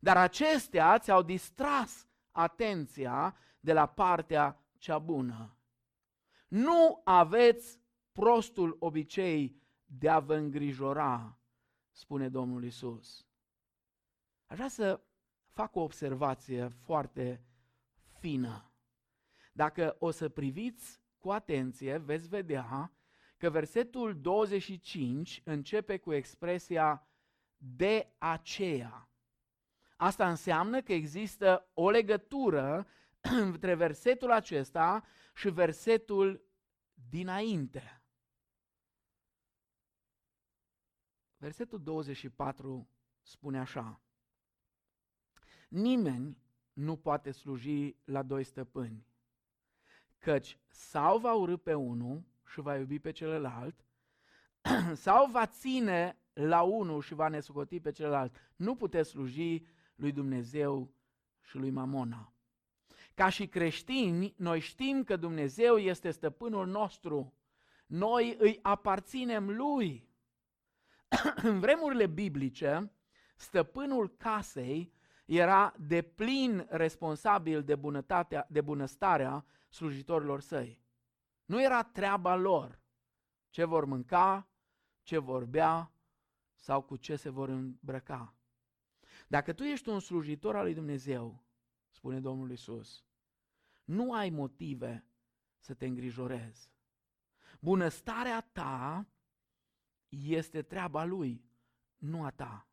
Dar 0.00 0.16
acestea 0.16 0.98
ți-au 0.98 1.22
distras 1.22 2.08
atenția 2.30 3.36
de 3.60 3.72
la 3.72 3.86
partea 3.86 4.60
cea 4.78 4.98
bună. 4.98 5.56
Nu 6.48 7.00
aveți 7.04 7.80
prostul 8.12 8.76
obicei 8.78 9.56
de 9.84 10.08
a 10.08 10.18
vă 10.18 10.34
îngrijora, 10.34 11.38
spune 11.90 12.28
Domnul 12.28 12.64
Isus. 12.64 13.26
Aș 14.46 14.56
vrea 14.56 14.68
să 14.68 15.00
fac 15.48 15.76
o 15.76 15.80
observație 15.80 16.68
foarte 16.68 17.44
fină. 18.18 18.72
Dacă 19.52 19.96
o 19.98 20.10
să 20.10 20.28
priviți 20.28 21.00
cu 21.18 21.30
atenție, 21.30 21.96
veți 21.96 22.28
vedea 22.28 22.92
că 23.36 23.50
versetul 23.50 24.20
25 24.20 25.42
începe 25.44 25.98
cu 25.98 26.12
expresia 26.12 27.09
de 27.62 28.14
aceea. 28.18 29.08
Asta 29.96 30.28
înseamnă 30.28 30.82
că 30.82 30.92
există 30.92 31.70
o 31.74 31.90
legătură 31.90 32.86
între 33.20 33.74
versetul 33.74 34.30
acesta 34.30 35.04
și 35.34 35.50
versetul 35.50 36.44
dinainte. 37.08 38.02
Versetul 41.36 41.82
24 41.82 42.88
spune 43.22 43.58
așa. 43.58 44.00
Nimeni 45.68 46.38
nu 46.72 46.96
poate 46.96 47.30
sluji 47.30 47.96
la 48.04 48.22
doi 48.22 48.44
stăpâni, 48.44 49.06
căci 50.18 50.58
sau 50.68 51.18
va 51.18 51.34
urâ 51.34 51.56
pe 51.56 51.74
unul 51.74 52.24
și 52.46 52.60
va 52.60 52.76
iubi 52.76 52.98
pe 52.98 53.10
celălalt, 53.10 53.84
sau 54.94 55.30
va 55.30 55.46
ține 55.46 56.18
la 56.46 56.62
unul 56.62 57.02
și 57.02 57.14
va 57.14 57.28
nesocoti 57.28 57.80
pe 57.80 57.90
celălalt. 57.90 58.36
Nu 58.56 58.74
puteți 58.74 59.10
sluji 59.10 59.66
lui 59.94 60.12
Dumnezeu 60.12 60.94
și 61.40 61.56
lui 61.56 61.70
Mamona. 61.70 62.32
Ca 63.14 63.28
și 63.28 63.46
creștini, 63.46 64.34
noi 64.36 64.60
știm 64.60 65.04
că 65.04 65.16
Dumnezeu 65.16 65.76
este 65.76 66.10
stăpânul 66.10 66.66
nostru. 66.66 67.34
Noi 67.86 68.36
îi 68.38 68.58
aparținem 68.62 69.50
lui. 69.50 70.08
În 71.42 71.60
vremurile 71.60 72.06
biblice, 72.06 72.92
stăpânul 73.36 74.08
casei 74.16 74.92
era 75.24 75.74
de 75.78 76.02
plin 76.02 76.66
responsabil 76.68 77.62
de, 77.62 77.74
bunătatea, 77.74 78.46
de 78.50 78.60
bunăstarea 78.60 79.44
slujitorilor 79.68 80.40
săi. 80.40 80.80
Nu 81.44 81.62
era 81.62 81.82
treaba 81.82 82.34
lor 82.34 82.80
ce 83.50 83.64
vor 83.64 83.84
mânca, 83.84 84.48
ce 85.02 85.18
vor 85.18 85.44
bea 85.44 85.92
sau 86.60 86.82
cu 86.82 86.96
ce 86.96 87.16
se 87.16 87.28
vor 87.28 87.48
îmbrăca. 87.48 88.34
Dacă 89.28 89.52
tu 89.52 89.62
ești 89.62 89.88
un 89.88 90.00
slujitor 90.00 90.56
al 90.56 90.64
lui 90.64 90.74
Dumnezeu, 90.74 91.44
spune 91.90 92.20
Domnul 92.20 92.50
Isus, 92.50 93.04
nu 93.84 94.12
ai 94.12 94.30
motive 94.30 95.04
să 95.58 95.74
te 95.74 95.86
îngrijorezi. 95.86 96.70
Bunăstarea 97.60 98.40
ta 98.40 99.06
este 100.08 100.62
treaba 100.62 101.04
lui, 101.04 101.44
nu 101.96 102.24
a 102.24 102.30
ta. 102.30 102.68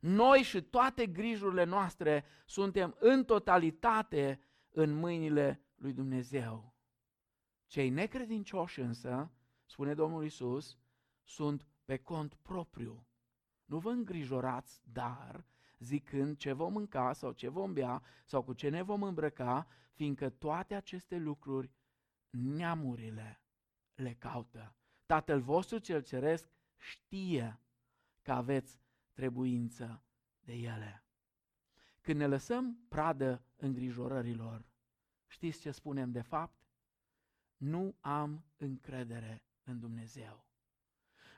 Noi 0.00 0.42
și 0.42 0.62
toate 0.62 1.06
grijurile 1.06 1.64
noastre 1.64 2.24
suntem 2.46 2.96
în 2.98 3.24
totalitate 3.24 4.40
în 4.70 4.92
mâinile 4.92 5.60
lui 5.74 5.92
Dumnezeu. 5.92 6.74
Cei 7.66 7.88
necredincioși 7.88 8.80
însă, 8.80 9.30
spune 9.64 9.94
Domnul 9.94 10.24
Isus, 10.24 10.78
sunt 11.24 11.66
pe 11.86 11.96
cont 11.96 12.34
propriu. 12.34 13.06
Nu 13.64 13.78
vă 13.78 13.90
îngrijorați, 13.90 14.80
dar, 14.92 15.44
zicând 15.78 16.36
ce 16.36 16.52
vom 16.52 16.72
mânca 16.72 17.12
sau 17.12 17.32
ce 17.32 17.48
vom 17.48 17.72
bea 17.72 18.02
sau 18.24 18.42
cu 18.42 18.52
ce 18.52 18.68
ne 18.68 18.82
vom 18.82 19.02
îmbrăca, 19.02 19.66
fiindcă 19.92 20.30
toate 20.30 20.74
aceste 20.74 21.16
lucruri 21.16 21.70
neamurile 22.30 23.40
le 23.94 24.14
caută. 24.14 24.74
Tatăl 25.06 25.40
vostru 25.40 25.78
cel 25.78 26.02
ceresc 26.02 26.48
știe 26.76 27.60
că 28.22 28.32
aveți 28.32 28.80
trebuință 29.12 30.02
de 30.40 30.52
ele. 30.52 31.04
Când 32.00 32.18
ne 32.18 32.26
lăsăm 32.26 32.78
pradă 32.88 33.44
îngrijorărilor, 33.56 34.64
știți 35.26 35.60
ce 35.60 35.70
spunem 35.70 36.10
de 36.10 36.22
fapt? 36.22 36.66
Nu 37.56 37.96
am 38.00 38.44
încredere 38.56 39.42
în 39.64 39.78
Dumnezeu. 39.78 40.45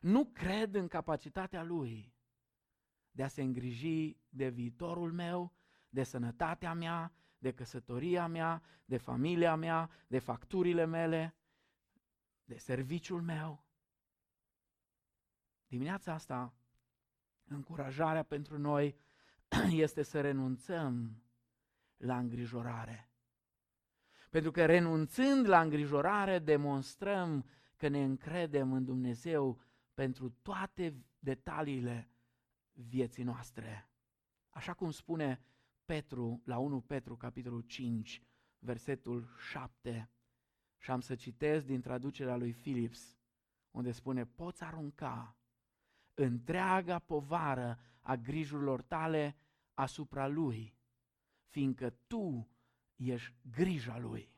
Nu 0.00 0.24
cred 0.24 0.74
în 0.74 0.88
capacitatea 0.88 1.62
Lui 1.62 2.16
de 3.10 3.22
a 3.22 3.28
se 3.28 3.42
îngriji 3.42 4.16
de 4.28 4.48
viitorul 4.48 5.12
meu, 5.12 5.52
de 5.88 6.02
sănătatea 6.02 6.74
mea, 6.74 7.12
de 7.38 7.52
căsătoria 7.52 8.26
mea, 8.26 8.62
de 8.84 8.96
familia 8.96 9.54
mea, 9.54 9.90
de 10.06 10.18
facturile 10.18 10.84
mele, 10.84 11.36
de 12.44 12.56
serviciul 12.56 13.22
meu. 13.22 13.64
Dimineața 15.66 16.12
asta 16.12 16.54
încurajarea 17.44 18.22
pentru 18.22 18.58
noi 18.58 18.96
este 19.70 20.02
să 20.02 20.20
renunțăm 20.20 21.22
la 21.96 22.18
îngrijorare. 22.18 23.10
Pentru 24.30 24.50
că 24.50 24.66
renunțând 24.66 25.48
la 25.48 25.60
îngrijorare 25.60 26.38
demonstrăm 26.38 27.48
că 27.76 27.88
ne 27.88 28.04
încredem 28.04 28.72
în 28.72 28.84
Dumnezeu 28.84 29.60
pentru 29.98 30.30
toate 30.42 31.04
detaliile 31.18 32.10
vieții 32.72 33.22
noastre. 33.22 33.90
Așa 34.48 34.72
cum 34.74 34.90
spune 34.90 35.40
Petru 35.84 36.42
la 36.44 36.58
1 36.58 36.80
Petru, 36.80 37.16
capitolul 37.16 37.60
5, 37.60 38.22
versetul 38.58 39.28
7. 39.50 40.10
Și 40.76 40.90
am 40.90 41.00
să 41.00 41.14
citesc 41.14 41.66
din 41.66 41.80
traducerea 41.80 42.36
lui 42.36 42.52
Philips, 42.52 43.18
unde 43.70 43.92
spune, 43.92 44.24
poți 44.24 44.62
arunca 44.62 45.36
întreaga 46.14 46.98
povară 46.98 47.78
a 48.00 48.16
grijurilor 48.16 48.82
tale 48.82 49.36
asupra 49.74 50.26
lui, 50.26 50.74
fiindcă 51.48 51.90
tu 52.06 52.48
ești 52.96 53.34
grija 53.50 53.98
lui. 53.98 54.32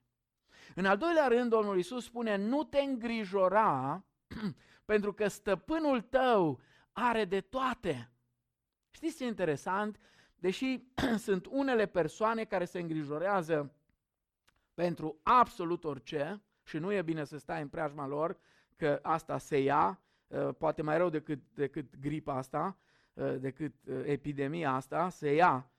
În 0.75 0.87
al 0.87 0.99
doilea 0.99 1.27
rând, 1.27 1.51
Domnul 1.51 1.77
Iisus 1.77 2.05
spune, 2.05 2.37
nu 2.37 2.65
te 2.65 2.79
îngrijora 2.79 4.05
pentru 4.85 5.13
că 5.13 5.29
stăpânul 5.29 6.01
tău 6.01 6.61
are 6.93 7.25
de 7.25 7.41
toate. 7.41 8.11
Știți 8.91 9.17
ce 9.17 9.25
interesant? 9.25 9.99
Deși 10.37 10.83
sunt 11.27 11.47
unele 11.47 11.87
persoane 11.87 12.45
care 12.45 12.65
se 12.65 12.79
îngrijorează 12.79 13.75
pentru 14.75 15.21
absolut 15.23 15.85
orice 15.85 16.43
și 16.63 16.79
nu 16.79 16.93
e 16.93 17.03
bine 17.03 17.25
să 17.25 17.39
stai 17.39 17.63
în 17.63 17.69
preajma 17.69 18.07
lor, 18.07 18.39
că 18.77 18.99
asta 19.03 19.39
se 19.39 19.59
ia, 19.59 20.01
uh, 20.27 20.49
poate 20.59 20.83
mai 20.83 20.97
rău 20.97 21.09
decât, 21.09 21.41
decât 21.55 21.99
gripa 21.99 22.35
asta, 22.35 22.79
uh, 23.13 23.35
decât 23.39 23.75
uh, 23.87 24.03
epidemia 24.05 24.73
asta, 24.73 25.09
se 25.09 25.35
ia 25.35 25.71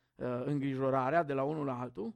îngrijorarea 0.45 1.23
de 1.23 1.33
la 1.33 1.43
unul 1.43 1.65
la 1.65 1.79
altul. 1.79 2.13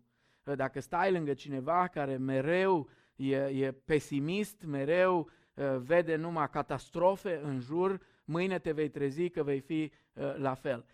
Dacă 0.56 0.80
stai 0.80 1.12
lângă 1.12 1.34
cineva 1.34 1.88
care 1.88 2.18
mereu 2.18 2.89
e, 3.15 3.36
e 3.36 3.72
pesimist, 3.72 4.63
mereu 4.63 5.30
vede 5.77 6.15
numai 6.15 6.50
catastrofe 6.50 7.39
în 7.43 7.59
jur, 7.59 8.00
mâine 8.25 8.59
te 8.59 8.71
vei 8.71 8.89
trezi 8.89 9.29
că 9.29 9.43
vei 9.43 9.59
fi 9.59 9.91
la 10.35 10.53
fel. 10.53 10.85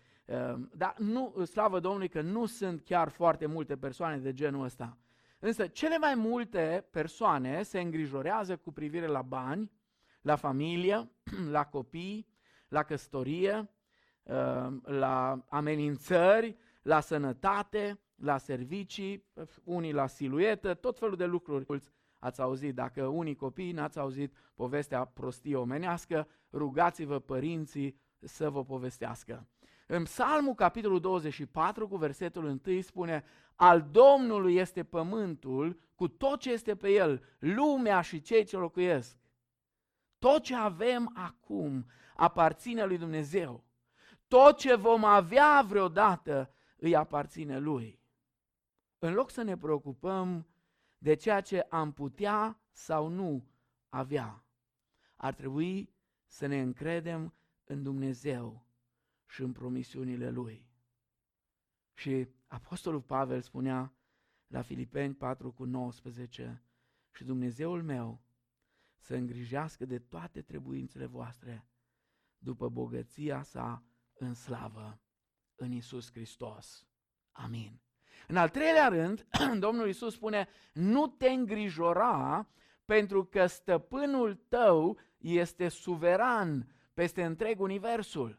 Dar 0.76 0.94
nu, 0.98 1.44
slavă 1.44 1.80
Domnului 1.80 2.08
că 2.08 2.20
nu 2.20 2.46
sunt 2.46 2.84
chiar 2.84 3.08
foarte 3.08 3.46
multe 3.46 3.76
persoane 3.76 4.16
de 4.16 4.32
genul 4.32 4.64
ăsta. 4.64 4.98
Însă 5.38 5.66
cele 5.66 5.98
mai 5.98 6.14
multe 6.14 6.86
persoane 6.90 7.62
se 7.62 7.80
îngrijorează 7.80 8.56
cu 8.56 8.72
privire 8.72 9.06
la 9.06 9.22
bani, 9.22 9.70
la 10.20 10.36
familie, 10.36 11.10
la 11.56 11.64
copii, 11.64 12.26
la 12.68 12.82
căsătorie, 12.82 13.70
uh, 14.22 14.66
la 14.82 15.44
amenințări, 15.48 16.56
la 16.82 17.00
sănătate, 17.00 18.00
la 18.14 18.38
servicii, 18.38 19.24
unii 19.64 19.92
la 19.92 20.06
siluetă, 20.06 20.74
tot 20.74 20.98
felul 20.98 21.16
de 21.16 21.24
lucruri. 21.24 21.64
Ați 22.22 22.40
auzit, 22.40 22.74
dacă 22.74 23.06
unii 23.06 23.34
copii 23.34 23.72
n-ați 23.72 23.98
auzit 23.98 24.34
povestea 24.54 25.04
prostie 25.04 25.56
omenească, 25.56 26.28
rugați-vă 26.52 27.18
părinții 27.18 28.00
să 28.20 28.50
vă 28.50 28.64
povestească. 28.64 29.48
În 29.86 30.02
Psalmul, 30.02 30.54
capitolul 30.54 31.00
24, 31.00 31.88
cu 31.88 31.96
versetul 31.96 32.60
1, 32.64 32.80
spune 32.80 33.24
Al 33.54 33.82
Domnului 33.90 34.54
este 34.54 34.84
pământul 34.84 35.80
cu 35.94 36.08
tot 36.08 36.40
ce 36.40 36.52
este 36.52 36.76
pe 36.76 36.88
el, 36.88 37.22
lumea 37.38 38.00
și 38.00 38.20
cei 38.20 38.44
ce 38.44 38.56
locuiesc. 38.56 39.18
Tot 40.18 40.42
ce 40.42 40.54
avem 40.54 41.12
acum 41.14 41.86
aparține 42.14 42.84
lui 42.84 42.98
Dumnezeu. 42.98 43.64
Tot 44.28 44.56
ce 44.56 44.74
vom 44.74 45.04
avea 45.04 45.64
vreodată 45.66 46.54
îi 46.76 46.96
aparține 46.96 47.58
lui. 47.58 48.00
În 48.98 49.12
loc 49.12 49.30
să 49.30 49.42
ne 49.42 49.56
preocupăm 49.56 50.46
de 51.02 51.14
ceea 51.14 51.40
ce 51.40 51.60
am 51.60 51.92
putea 51.92 52.60
sau 52.70 53.08
nu 53.08 53.48
avea, 53.88 54.44
ar 55.16 55.34
trebui 55.34 55.94
să 56.26 56.46
ne 56.46 56.60
încredem 56.60 57.34
în 57.64 57.82
Dumnezeu 57.82 58.66
și 59.26 59.42
în 59.42 59.52
promisiunile 59.52 60.30
Lui. 60.30 60.66
Și 61.94 62.28
Apostolul 62.46 63.00
Pavel 63.00 63.40
spunea 63.40 63.94
la 64.46 64.62
Filipeni 64.62 65.14
4 65.14 65.52
cu 65.52 65.64
19, 65.64 66.62
și 67.10 67.24
Dumnezeul 67.24 67.82
meu 67.82 68.22
să 68.96 69.14
îngrijească 69.14 69.84
de 69.84 69.98
toate 69.98 70.42
trebuințele 70.42 71.06
voastre 71.06 71.66
după 72.38 72.68
bogăția 72.68 73.42
sa 73.42 73.84
în 74.12 74.34
slavă 74.34 75.00
în 75.54 75.72
Isus 75.72 76.10
Hristos. 76.10 76.86
Amin. 77.32 77.80
În 78.32 78.38
al 78.38 78.48
treilea 78.48 78.88
rând, 78.88 79.26
Domnul 79.66 79.88
Isus 79.88 80.14
spune, 80.14 80.48
nu 80.72 81.06
te 81.06 81.28
îngrijora 81.28 82.48
pentru 82.84 83.24
că 83.24 83.46
stăpânul 83.46 84.34
tău 84.48 84.98
este 85.18 85.68
suveran 85.68 86.66
peste 86.94 87.24
întreg 87.24 87.60
universul. 87.60 88.38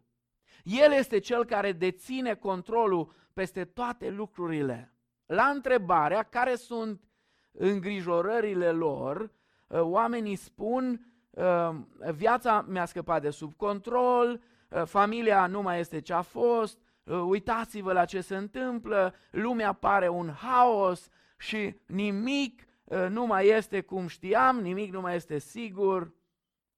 El 0.63 0.91
este 0.91 1.19
cel 1.19 1.45
care 1.45 1.71
deține 1.71 2.33
controlul 2.35 3.13
peste 3.33 3.65
toate 3.65 4.09
lucrurile. 4.09 4.93
La 5.25 5.43
întrebarea 5.43 6.23
care 6.23 6.55
sunt 6.55 7.03
îngrijorările 7.51 8.71
lor, 8.71 9.31
ă, 9.71 9.81
oamenii 9.81 10.35
spun 10.35 11.05
ă, 11.37 11.75
viața 12.13 12.65
mi-a 12.67 12.85
scăpat 12.85 13.21
de 13.21 13.29
sub 13.29 13.53
control, 13.53 14.41
ă, 14.71 14.83
familia 14.83 15.47
nu 15.47 15.61
mai 15.61 15.79
este 15.79 16.01
ce 16.01 16.13
a 16.13 16.21
fost, 16.21 16.79
uitați-vă 17.05 17.93
la 17.93 18.05
ce 18.05 18.21
se 18.21 18.35
întâmplă, 18.35 19.13
lumea 19.31 19.73
pare 19.73 20.09
un 20.09 20.29
haos 20.29 21.09
și 21.37 21.75
nimic 21.85 22.63
nu 23.09 23.25
mai 23.25 23.47
este 23.47 23.81
cum 23.81 24.07
știam, 24.07 24.59
nimic 24.59 24.91
nu 24.91 25.01
mai 25.01 25.15
este 25.15 25.37
sigur. 25.37 26.13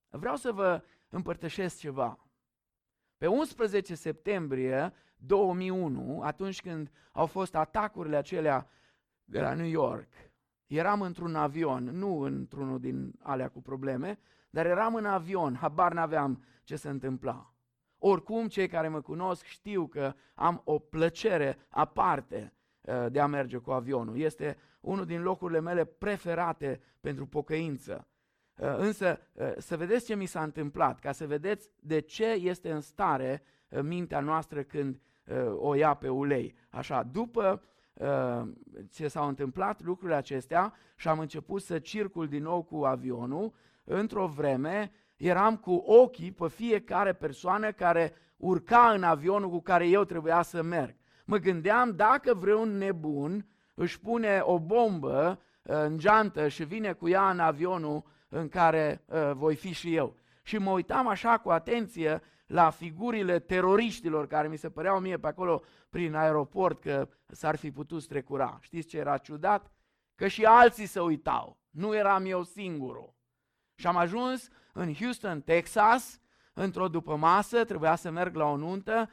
Vreau 0.10 0.36
să 0.36 0.52
vă 0.52 0.84
împărtășesc 1.10 1.78
ceva. 1.78 2.20
Pe 3.18 3.28
11 3.28 3.96
septembrie 3.96 4.94
2001, 5.18 6.22
atunci 6.22 6.62
când 6.62 6.92
au 7.12 7.26
fost 7.26 7.56
atacurile 7.56 8.16
acelea 8.16 8.70
de 9.24 9.42
la 9.42 9.54
New 9.54 9.66
York, 9.66 10.08
eram 10.68 11.02
într-un 11.02 11.36
avion, 11.36 11.84
nu 11.84 12.20
într-unul 12.20 12.80
din 12.80 13.14
alea 13.22 13.50
cu 13.50 13.62
probleme, 13.62 14.20
dar 14.50 14.66
eram 14.66 14.96
în 14.96 15.06
avion, 15.06 15.56
habar 15.56 15.94
n-aveam 15.94 16.44
ce 16.64 16.76
se 16.76 16.90
întâmpla. 16.90 17.55
Oricum, 18.08 18.48
cei 18.48 18.68
care 18.68 18.88
mă 18.88 19.02
cunosc 19.02 19.46
știu 19.46 19.88
că 19.88 20.14
am 20.34 20.62
o 20.64 20.80
plăcere 20.80 21.58
aparte 21.70 22.54
uh, 22.82 23.06
de 23.12 23.20
a 23.20 23.26
merge 23.26 23.58
cu 23.58 23.72
avionul. 23.72 24.20
Este 24.20 24.58
unul 24.82 25.06
din 25.06 25.22
locurile 25.22 25.60
mele 25.60 25.86
preferate 25.86 26.82
pentru 27.02 27.26
pocăință. 27.26 28.08
Uh, 28.58 28.76
însă, 28.78 29.20
uh, 29.34 29.54
să 29.58 29.78
vedeți 29.78 30.06
ce 30.06 30.16
mi 30.16 30.26
s-a 30.26 30.44
întâmplat, 30.44 31.00
ca 31.00 31.12
să 31.12 31.28
vedeți 31.28 31.70
de 31.80 32.00
ce 32.00 32.26
este 32.26 32.72
în 32.72 32.82
stare 32.82 33.44
mintea 33.82 34.20
noastră 34.20 34.64
când 34.64 35.00
o 35.56 35.74
ia 35.74 35.94
pe 35.94 36.10
ulei. 36.10 36.56
Așa, 36.70 37.04
după 37.04 37.62
ce 38.90 39.08
s-au 39.08 39.28
întâmplat 39.28 39.82
lucrurile 39.82 40.18
acestea 40.18 40.74
și 40.96 41.08
am 41.08 41.20
început 41.20 41.62
să 41.62 41.80
circul 41.80 42.28
din 42.28 42.44
nou 42.44 42.64
cu 42.64 42.84
avionul, 42.84 43.54
într-o 43.84 44.28
vreme 44.28 44.92
eram 45.16 45.58
cu 45.58 45.74
ochii 45.74 46.32
pe 46.32 46.48
fiecare 46.48 47.14
persoană 47.14 47.72
care 47.72 48.14
urca 48.38 48.92
în 48.92 49.04
avionul 49.04 49.50
cu 49.50 49.62
care 49.62 49.88
eu 49.88 50.04
trebuia 50.04 50.42
să 50.42 50.62
merg. 50.62 50.96
Mă 51.26 51.38
gândeam 51.38 51.92
dacă 51.92 52.34
vreun 52.34 52.78
nebun 52.78 53.48
își 53.74 54.00
pune 54.00 54.40
o 54.44 54.60
bombă 54.60 55.42
în 55.62 55.98
geantă 55.98 56.48
și 56.48 56.64
vine 56.64 56.94
cu 56.94 57.10
ea 57.10 57.30
în 57.30 57.40
avionul 57.40 58.04
în 58.30 58.50
care 58.50 59.04
uh, 59.06 59.32
voi 59.34 59.56
fi 59.56 59.74
și 59.74 59.96
eu. 59.96 60.16
Și 60.44 60.58
mă 60.58 60.72
uitam 60.72 61.08
așa 61.08 61.38
cu 61.38 61.50
atenție 61.50 62.22
la 62.48 62.70
figurile 62.70 63.40
teroriștilor 63.40 64.28
care 64.28 64.48
mi 64.48 64.58
se 64.58 64.70
păreau 64.70 65.00
mie 65.00 65.18
pe 65.18 65.28
acolo 65.28 65.64
prin 65.90 66.16
aeroport 66.16 66.82
că 66.82 67.08
s-ar 67.28 67.56
fi 67.56 67.72
putut 67.72 68.02
strecura. 68.02 68.58
Știți 68.62 68.88
ce 68.88 68.98
era 68.98 69.18
ciudat? 69.18 69.72
Că 70.16 70.28
și 70.28 70.46
alții 70.46 70.86
se 70.86 71.00
uitau. 71.00 71.60
Nu 71.70 71.96
eram 71.96 72.26
eu 72.26 72.44
singurul. 72.44 73.14
Și 73.76 73.88
am 73.88 73.98
ajuns 73.98 74.50
în 74.78 74.94
Houston, 74.94 75.42
Texas, 75.42 76.20
într-o 76.54 76.88
după 76.88 77.16
masă, 77.16 77.64
trebuia 77.64 77.96
să 77.96 78.10
merg 78.10 78.36
la 78.36 78.46
o 78.46 78.56
nuntă 78.56 79.10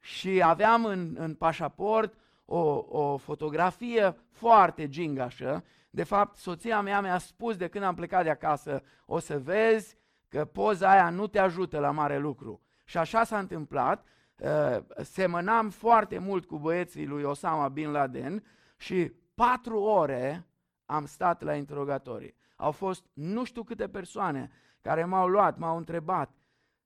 și 0.00 0.42
aveam 0.42 0.84
în, 0.84 1.14
în 1.18 1.34
pașaport 1.34 2.14
o, 2.44 2.84
o 2.88 3.16
fotografie 3.16 4.16
foarte 4.30 4.88
gingașă. 4.88 5.64
De 5.90 6.02
fapt, 6.02 6.36
soția 6.36 6.80
mea 6.80 7.00
mi-a 7.00 7.18
spus 7.18 7.56
de 7.56 7.68
când 7.68 7.84
am 7.84 7.94
plecat 7.94 8.22
de 8.22 8.30
acasă, 8.30 8.82
o 9.06 9.18
să 9.18 9.38
vezi 9.38 9.96
că 10.28 10.44
poza 10.44 10.90
aia 10.90 11.10
nu 11.10 11.26
te 11.26 11.38
ajută 11.38 11.78
la 11.78 11.90
mare 11.90 12.18
lucru. 12.18 12.60
Și 12.84 12.98
așa 12.98 13.24
s-a 13.24 13.38
întâmplat, 13.38 14.06
uh, 14.38 14.78
semănam 14.96 15.70
foarte 15.70 16.18
mult 16.18 16.44
cu 16.44 16.58
băieții 16.58 17.06
lui 17.06 17.22
Osama 17.22 17.68
Bin 17.68 17.90
Laden 17.90 18.44
și 18.76 19.12
patru 19.34 19.80
ore 19.80 20.46
am 20.86 21.06
stat 21.06 21.42
la 21.42 21.54
interogatorii. 21.54 22.34
Au 22.56 22.70
fost 22.70 23.04
nu 23.12 23.44
știu 23.44 23.62
câte 23.62 23.88
persoane 23.88 24.50
care 24.82 25.04
m-au 25.04 25.28
luat, 25.28 25.58
m-au 25.58 25.76
întrebat 25.76 26.36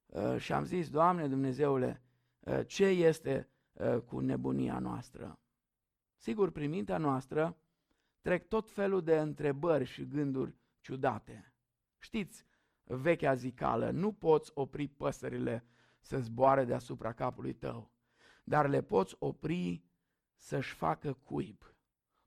uh, 0.06 0.36
și 0.38 0.52
am 0.52 0.64
zis, 0.64 0.90
Doamne 0.90 1.28
Dumnezeule, 1.28 2.02
uh, 2.38 2.60
ce 2.66 2.84
este 2.84 3.50
cu 4.04 4.18
nebunia 4.18 4.78
noastră? 4.78 5.38
Sigur, 6.16 6.50
prin 6.50 6.70
mintea 6.70 6.98
noastră 6.98 7.56
trec 8.20 8.48
tot 8.48 8.70
felul 8.70 9.02
de 9.02 9.18
întrebări 9.18 9.84
și 9.84 10.08
gânduri 10.08 10.56
ciudate. 10.80 11.52
Știți, 11.98 12.46
vechea 12.84 13.34
zicală, 13.34 13.90
nu 13.90 14.12
poți 14.12 14.50
opri 14.54 14.88
păsările 14.88 15.64
să 16.00 16.18
zboare 16.18 16.64
deasupra 16.64 17.12
capului 17.12 17.54
tău, 17.54 17.90
dar 18.44 18.68
le 18.68 18.82
poți 18.82 19.16
opri 19.18 19.84
să-și 20.36 20.74
facă 20.74 21.12
cuib. 21.12 21.74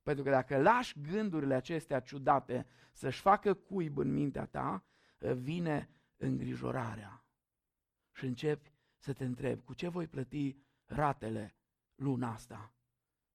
Pentru 0.03 0.23
că 0.23 0.29
dacă 0.29 0.62
lași 0.62 1.01
gândurile 1.01 1.53
acestea 1.53 1.99
ciudate 1.99 2.65
să-și 2.91 3.21
facă 3.21 3.53
cuib 3.53 3.97
în 3.97 4.13
mintea 4.13 4.45
ta, 4.45 4.84
vine 5.19 5.89
îngrijorarea. 6.17 7.23
Și 8.12 8.25
începi 8.25 8.73
să 8.97 9.13
te 9.13 9.25
întrebi, 9.25 9.63
cu 9.63 9.73
ce 9.73 9.88
voi 9.88 10.08
plăti 10.08 10.58
ratele 10.86 11.55
luna 11.95 12.32
asta 12.32 12.73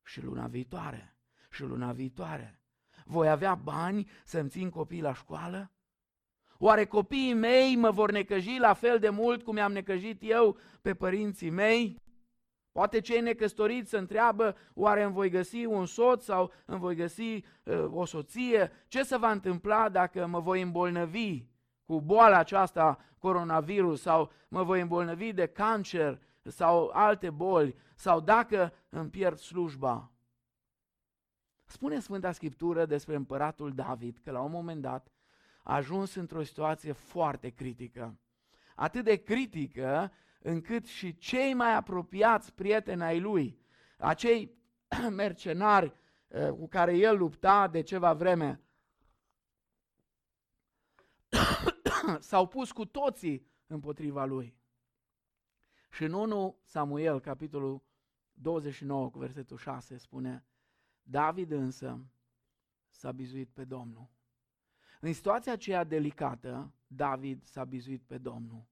și 0.03 0.23
luna 0.23 0.47
viitoare 0.47 1.17
și 1.51 1.63
luna 1.63 1.93
viitoare? 1.93 2.61
Voi 3.05 3.29
avea 3.29 3.55
bani 3.55 4.11
să-mi 4.25 4.49
țin 4.49 4.71
copiii 4.71 5.03
la 5.03 5.15
școală? 5.15 5.73
Oare 6.59 6.85
copiii 6.85 7.35
mei 7.35 7.77
mă 7.77 7.91
vor 7.91 8.11
necăji 8.11 8.59
la 8.59 8.73
fel 8.73 8.99
de 8.99 9.09
mult 9.09 9.43
cum 9.43 9.57
i-am 9.57 9.73
necăjit 9.73 10.19
eu 10.23 10.59
pe 10.83 10.95
părinții 10.95 11.51
mei? 11.51 12.03
Poate 12.73 13.01
cei 13.01 13.21
necăstoriți 13.21 13.91
se 13.91 13.99
întreabă, 13.99 14.57
oare 14.75 15.03
îmi 15.03 15.13
voi 15.13 15.31
găsi 15.31 15.65
un 15.65 15.87
soț 15.87 16.25
sau 16.25 16.53
îmi 16.65 16.79
voi 16.79 16.95
găsi 16.95 17.45
uh, 17.65 17.85
o 17.91 18.05
soție? 18.05 18.73
Ce 18.89 19.03
se 19.03 19.17
va 19.17 19.31
întâmpla 19.31 19.89
dacă 19.89 20.27
mă 20.27 20.41
voi 20.41 20.63
îmbolnăvi 20.63 21.45
cu 21.85 22.01
boala 22.01 22.39
aceasta, 22.39 22.99
coronavirus, 23.19 24.01
sau 24.01 24.33
mă 24.49 24.63
voi 24.63 24.81
îmbolnăvi 24.81 25.33
de 25.33 25.47
cancer 25.47 26.21
sau 26.43 26.91
alte 26.93 27.31
boli, 27.31 27.77
sau 27.95 28.21
dacă 28.21 28.73
îmi 28.89 29.11
pierd 29.11 29.39
slujba? 29.39 30.13
Spune 31.65 32.01
Sfânta 32.01 32.33
Scriptură 32.33 32.87
despre 32.87 33.15
împăratul 33.15 33.73
David 33.73 34.19
că 34.25 34.31
la 34.31 34.41
un 34.41 34.51
moment 34.51 34.81
dat 34.83 35.13
a 35.63 35.75
ajuns 35.75 36.15
într-o 36.15 36.43
situație 36.43 36.93
foarte 36.93 37.49
critică. 37.49 38.19
Atât 38.75 39.05
de 39.05 39.17
critică 39.17 40.13
încât 40.43 40.87
și 40.87 41.17
cei 41.17 41.55
mai 41.55 41.75
apropiați 41.75 42.53
prieteni 42.53 43.03
ai 43.03 43.21
lui, 43.21 43.59
acei 43.99 44.57
mercenari 45.11 45.93
uh, 46.29 46.49
cu 46.49 46.69
care 46.69 46.97
el 46.97 47.19
lupta 47.19 47.69
de 47.69 47.81
ceva 47.81 48.13
vreme, 48.13 48.61
s-au 52.19 52.47
pus 52.47 52.73
cu 52.73 52.85
toții 52.85 53.47
împotriva 53.67 54.25
lui. 54.25 54.57
Și 55.91 56.05
în 56.05 56.13
1 56.13 56.59
Samuel, 56.63 57.21
capitolul 57.21 57.83
29, 58.33 59.11
cu 59.11 59.19
versetul 59.19 59.57
6, 59.57 59.97
spune, 59.97 60.45
David 61.03 61.51
însă 61.51 62.05
s-a 62.89 63.13
bizuit 63.13 63.49
pe 63.49 63.65
Domnul. 63.65 64.09
În 65.01 65.13
situația 65.13 65.53
aceea 65.53 65.85
delicată, 65.85 66.75
David 66.87 67.45
s-a 67.45 67.65
bizuit 67.65 68.03
pe 68.03 68.19
Domnul. 68.19 68.67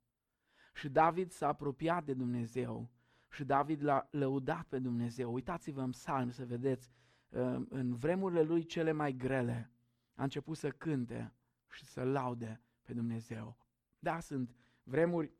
Și 0.74 0.88
David 0.88 1.30
s-a 1.30 1.48
apropiat 1.48 2.04
de 2.04 2.14
Dumnezeu 2.14 2.90
și 3.30 3.44
David 3.44 3.82
l-a 3.82 4.08
lăudat 4.10 4.66
pe 4.66 4.78
Dumnezeu. 4.78 5.32
Uitați-vă 5.32 5.80
în 5.80 5.90
psalm 5.90 6.30
să 6.30 6.44
vedeți, 6.44 6.90
uh, 7.28 7.62
în 7.68 7.94
vremurile 7.94 8.42
lui 8.42 8.64
cele 8.64 8.92
mai 8.92 9.12
grele, 9.12 9.70
a 10.14 10.22
început 10.22 10.56
să 10.56 10.70
cânte 10.70 11.32
și 11.70 11.84
să 11.84 12.02
laude 12.02 12.60
pe 12.92 12.98
Dumnezeu. 12.98 13.56
Da, 13.98 14.20
sunt 14.20 14.56
vremuri 14.82 15.32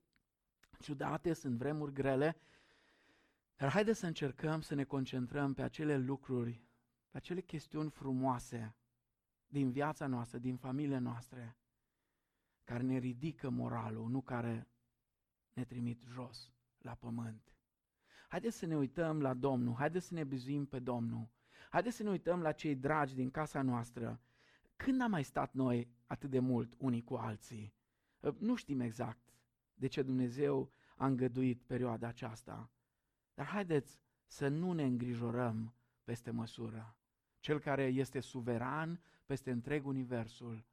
ciudate, 0.81 1.33
sunt 1.33 1.59
vremuri 1.59 1.93
grele, 1.93 2.37
dar 3.57 3.71
haideți 3.71 3.99
să 3.99 4.07
încercăm 4.07 4.61
să 4.61 4.75
ne 4.75 4.85
concentrăm 4.85 5.55
pe 5.55 5.63
acele 5.63 5.99
lucruri, 5.99 6.65
pe 7.11 7.17
acele 7.17 7.41
chestiuni 7.41 7.91
frumoase 7.91 8.77
din 9.47 9.71
viața 9.71 10.07
noastră, 10.07 10.39
din 10.39 10.57
familiile 10.57 10.99
noastre, 10.99 11.57
care 12.65 12.83
ne 12.83 12.99
ridică 12.99 13.51
moralul, 13.51 14.09
nu 14.09 14.21
care 14.21 14.69
ne 15.53 15.65
trimit 15.65 16.03
jos 16.03 16.53
la 16.79 16.95
pământ. 16.95 17.55
Haideți 18.29 18.57
să 18.57 18.67
ne 18.67 18.77
uităm 18.77 19.21
la 19.21 19.35
Domnul, 19.35 19.75
haideți 19.75 20.07
să 20.07 20.15
ne 20.15 20.25
bizuim 20.25 20.67
pe 20.67 20.79
Domnul, 20.79 21.29
haideți 21.71 21.97
să 21.97 22.03
ne 22.03 22.11
uităm 22.11 22.41
la 22.41 22.53
cei 22.53 22.77
dragi 22.77 23.15
din 23.15 23.31
casa 23.31 23.63
noastră. 23.63 24.21
Când 24.83 25.01
am 25.01 25.11
mai 25.11 25.23
stat 25.23 25.53
noi 25.53 25.89
atât 26.07 26.31
de 26.31 26.39
mult 26.39 26.75
unii 26.79 27.05
cu 27.05 27.15
alții? 27.15 27.75
Ă, 28.23 28.35
nu 28.39 28.55
știm 28.55 28.81
exact 28.81 29.35
de 29.75 29.87
ce 29.87 30.03
Dumnezeu 30.03 30.73
a 30.97 31.07
îngăduit 31.07 31.63
perioada 31.63 32.07
aceasta, 32.07 32.71
dar 33.35 33.47
haideți 33.47 34.01
să 34.27 34.49
nu 34.49 34.73
ne 34.73 34.85
îngrijorăm 34.85 35.75
peste 36.05 36.31
măsură. 36.31 36.97
Cel 37.41 37.61
care 37.61 37.83
este 37.83 38.21
suveran 38.21 39.01
peste 39.27 39.51
întreg 39.51 39.87
universul 39.87 40.65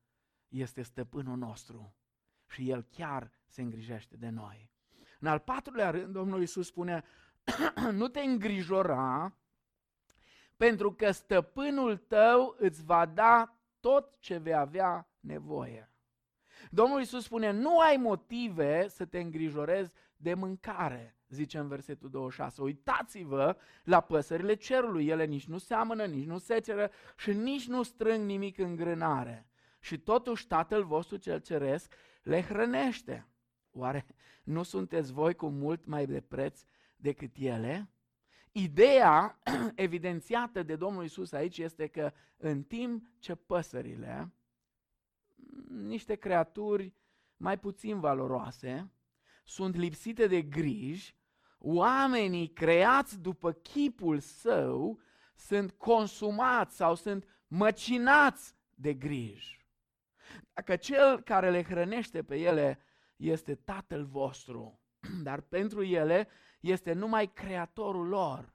este 0.48 0.82
stăpânul 0.82 1.38
nostru 1.38 1.96
și 2.48 2.70
El 2.70 2.82
chiar 2.82 3.32
se 3.48 3.62
îngrijește 3.62 4.18
de 4.18 4.30
noi. 4.30 4.72
În 5.20 5.28
al 5.28 5.40
patrulea 5.40 5.90
rând, 5.90 6.14
Domnul 6.14 6.40
Iisus 6.40 6.68
spune, 6.68 7.04
nu 7.92 8.08
te 8.08 8.20
îngrijora 8.20 9.38
pentru 10.58 10.94
că 10.94 11.12
stăpânul 11.12 11.98
tău 11.98 12.56
îți 12.58 12.84
va 12.84 13.06
da 13.06 13.59
tot 13.80 14.16
ce 14.20 14.38
vei 14.38 14.54
avea 14.54 15.10
nevoie. 15.20 15.92
Domnul 16.70 17.00
Iisus 17.00 17.24
spune, 17.24 17.52
nu 17.52 17.80
ai 17.80 17.98
motive 17.98 18.88
să 18.88 19.06
te 19.06 19.20
îngrijorezi 19.20 19.92
de 20.16 20.34
mâncare, 20.34 21.18
zice 21.30 21.58
în 21.58 21.68
versetul 21.68 22.10
26. 22.10 22.62
Uitați-vă 22.62 23.58
la 23.84 24.02
păsările 24.02 24.56
cerului, 24.56 25.08
ele 25.08 25.26
nici 25.26 25.48
nu 25.48 25.58
seamănă, 25.58 26.06
nici 26.06 26.26
nu 26.26 26.38
seceră 26.38 26.92
și 27.18 27.34
nici 27.34 27.68
nu 27.68 27.84
strâng 27.84 28.26
nimic 28.26 28.58
în 28.58 28.76
grânare. 28.76 29.48
Și 29.80 30.00
totuși 30.00 30.48
Tatăl 30.48 30.84
vostru 30.84 31.18
cel 31.18 31.40
ceresc 31.40 31.94
le 32.22 32.42
hrănește. 32.42 33.28
Oare 33.72 34.06
nu 34.44 34.64
sunteți 34.64 35.14
voi 35.14 35.36
cu 35.36 35.48
mult 35.48 35.86
mai 35.86 36.06
de 36.06 36.22
preț 36.22 36.62
decât 36.96 37.32
ele? 37.38 37.90
Ideea 38.52 39.40
evidențiată 39.76 40.64
de 40.64 40.76
Domnul 40.76 41.04
Isus 41.04 41.32
aici 41.32 41.58
este 41.58 41.88
că 41.88 42.14
în 42.38 42.64
timp 42.64 43.10
ce 43.20 43.36
păsările, 43.36 44.34
niște 45.68 46.16
creaturi 46.16 46.94
mai 47.38 47.60
puțin 47.60 48.00
valoroase, 48.00 48.92
sunt 49.44 49.76
lipsite 49.76 50.28
de 50.28 50.42
griji, 50.42 51.16
oamenii 51.58 52.48
creați 52.48 53.20
după 53.20 53.52
chipul 53.52 54.20
său 54.20 55.00
sunt 55.36 55.72
consumați 55.72 56.76
sau 56.76 56.96
sunt 56.96 57.28
măcinați 57.48 58.56
de 58.76 58.94
griji. 58.94 59.68
Dacă 60.54 60.76
cel 60.76 61.22
care 61.22 61.50
le 61.50 61.64
hrănește 61.64 62.24
pe 62.24 62.36
ele 62.36 62.80
este 63.16 63.56
Tatăl 63.56 64.06
vostru, 64.06 64.80
dar 65.24 65.42
pentru 65.42 65.84
ele 65.84 66.28
este 66.60 66.94
numai 66.94 67.28
Creatorul 67.34 68.08
lor. 68.08 68.54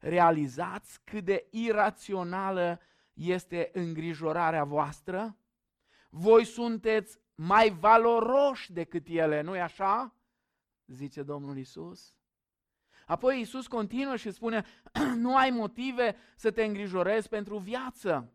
Realizați 0.00 1.00
cât 1.04 1.24
de 1.24 1.46
irațională 1.50 2.80
este 3.12 3.70
îngrijorarea 3.72 4.64
voastră? 4.64 5.36
Voi 6.10 6.44
sunteți 6.44 7.18
mai 7.34 7.70
valoroși 7.70 8.72
decât 8.72 9.06
ele, 9.08 9.40
nu-i 9.40 9.60
așa? 9.60 10.14
Zice 10.86 11.22
Domnul 11.22 11.58
Isus. 11.58 12.14
Apoi 13.06 13.40
Isus 13.40 13.66
continuă 13.66 14.16
și 14.16 14.30
spune, 14.30 14.64
nu 15.16 15.36
ai 15.36 15.50
motive 15.50 16.16
să 16.36 16.50
te 16.50 16.64
îngrijorezi 16.64 17.28
pentru 17.28 17.58
viață. 17.58 18.32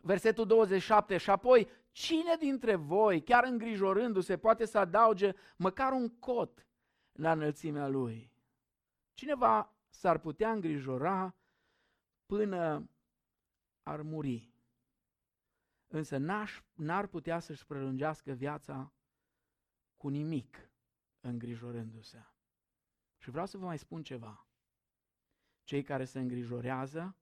Versetul 0.00 0.46
27, 0.46 1.16
și 1.16 1.30
apoi 1.30 1.68
Cine 1.92 2.36
dintre 2.38 2.74
voi, 2.74 3.22
chiar 3.22 3.44
îngrijorându-se, 3.44 4.36
poate 4.36 4.64
să 4.64 4.78
adauge 4.78 5.32
măcar 5.56 5.92
un 5.92 6.08
cot 6.08 6.66
la 7.12 7.32
înălțimea 7.32 7.88
lui? 7.88 8.32
Cineva 9.14 9.76
s-ar 9.88 10.18
putea 10.18 10.50
îngrijora 10.52 11.36
până 12.26 12.90
ar 13.82 14.02
muri. 14.02 14.52
Însă 15.86 16.16
n-ar 16.74 17.06
putea 17.06 17.38
să-și 17.38 17.66
prelungească 17.66 18.32
viața 18.32 18.92
cu 19.96 20.08
nimic 20.08 20.70
îngrijorându-se. 21.20 22.26
Și 23.18 23.30
vreau 23.30 23.46
să 23.46 23.58
vă 23.58 23.64
mai 23.64 23.78
spun 23.78 24.02
ceva. 24.02 24.46
Cei 25.64 25.82
care 25.82 26.04
se 26.04 26.18
îngrijorează 26.20 27.16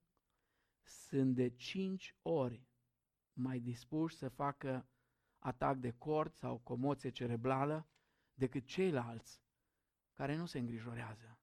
sunt 0.82 1.34
de 1.34 1.48
cinci 1.48 2.16
ori 2.22 2.68
mai 3.32 3.60
dispuși 3.60 4.16
să 4.16 4.28
facă 4.28 4.88
atac 5.38 5.76
de 5.76 5.90
cord 5.90 6.34
sau 6.34 6.58
comoție 6.58 7.10
cerebrală 7.10 7.88
decât 8.34 8.64
ceilalți 8.64 9.42
care 10.20 10.36
nu 10.36 10.46
se 10.46 10.58
îngrijorează. 10.58 11.38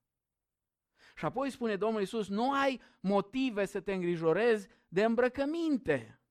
Și 1.15 1.25
apoi 1.25 1.49
spune 1.49 1.75
Domnul 1.75 1.99
Iisus, 1.99 2.27
nu 2.27 2.51
ai 2.51 2.81
motive 2.99 3.65
să 3.65 3.79
te 3.79 3.93
îngrijorezi 3.93 4.67
de 4.87 5.03
îmbrăcăminte. 5.03 6.21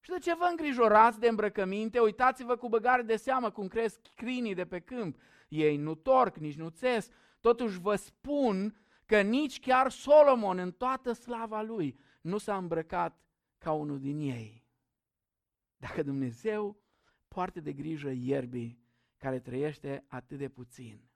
Și 0.00 0.10
de 0.10 0.18
ce 0.18 0.34
vă 0.34 0.46
îngrijorați 0.50 1.20
de 1.20 1.28
îmbrăcăminte? 1.28 2.00
Uitați-vă 2.00 2.56
cu 2.56 2.68
băgare 2.68 3.02
de 3.02 3.16
seamă 3.16 3.50
cum 3.50 3.68
cresc 3.68 4.00
crinii 4.14 4.54
de 4.54 4.66
pe 4.66 4.80
câmp. 4.80 5.20
Ei 5.48 5.76
nu 5.76 5.94
torc, 5.94 6.36
nici 6.36 6.56
nu 6.56 6.68
țes. 6.68 7.08
Totuși 7.40 7.78
vă 7.78 7.94
spun 7.94 8.86
că 9.06 9.20
nici 9.20 9.60
chiar 9.60 9.90
Solomon 9.90 10.58
în 10.58 10.72
toată 10.72 11.12
slava 11.12 11.62
lui 11.62 11.98
nu 12.20 12.38
s-a 12.38 12.56
îmbrăcat 12.56 13.20
ca 13.58 13.72
unul 13.72 14.00
din 14.00 14.18
ei. 14.18 14.66
Dacă 15.76 16.02
Dumnezeu 16.02 16.82
poartă 17.28 17.60
de 17.60 17.72
grijă 17.72 18.10
ierbii 18.10 18.82
care 19.16 19.40
trăiește 19.40 20.04
atât 20.08 20.38
de 20.38 20.48
puțin. 20.48 21.07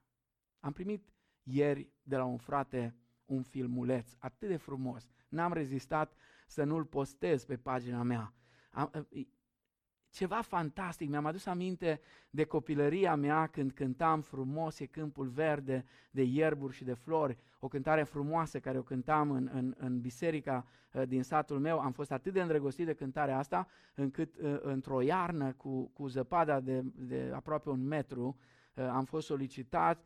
Am 0.63 0.71
primit 0.71 1.13
ieri 1.43 1.89
de 2.03 2.15
la 2.15 2.23
un 2.23 2.37
frate 2.37 2.95
un 3.25 3.41
filmuleț 3.41 4.13
atât 4.19 4.47
de 4.47 4.57
frumos. 4.57 5.09
N-am 5.29 5.53
rezistat 5.53 6.13
să 6.47 6.63
nu-l 6.63 6.85
postez 6.85 7.45
pe 7.45 7.57
pagina 7.57 8.03
mea. 8.03 8.33
Am, 8.71 9.07
ceva 10.09 10.41
fantastic. 10.41 11.09
Mi-am 11.09 11.25
adus 11.25 11.45
aminte 11.45 12.01
de 12.29 12.43
copilăria 12.43 13.15
mea 13.15 13.47
când 13.47 13.71
cântam 13.71 14.21
frumos 14.21 14.79
e 14.79 14.85
câmpul 14.85 15.27
verde 15.27 15.85
de 16.11 16.21
ierburi 16.23 16.73
și 16.73 16.83
de 16.83 16.93
flori, 16.93 17.37
o 17.59 17.67
cântare 17.67 18.03
frumoasă 18.03 18.59
care 18.59 18.77
o 18.77 18.83
cântam 18.83 19.31
în, 19.31 19.49
în, 19.53 19.75
în 19.77 20.01
biserica 20.01 20.65
uh, 20.93 21.07
din 21.07 21.23
satul 21.23 21.59
meu. 21.59 21.79
Am 21.79 21.91
fost 21.91 22.11
atât 22.11 22.33
de 22.33 22.41
îndrăgostit 22.41 22.85
de 22.85 22.93
cântarea 22.93 23.37
asta, 23.37 23.67
încât 23.95 24.35
uh, 24.35 24.57
într-o 24.61 25.01
iarnă 25.01 25.53
cu, 25.53 25.87
cu 25.87 26.07
zăpada 26.07 26.59
de, 26.59 26.83
de 26.95 27.31
aproape 27.33 27.69
un 27.69 27.85
metru, 27.87 28.37
am 28.75 29.05
fost 29.05 29.25
solicitat 29.25 30.03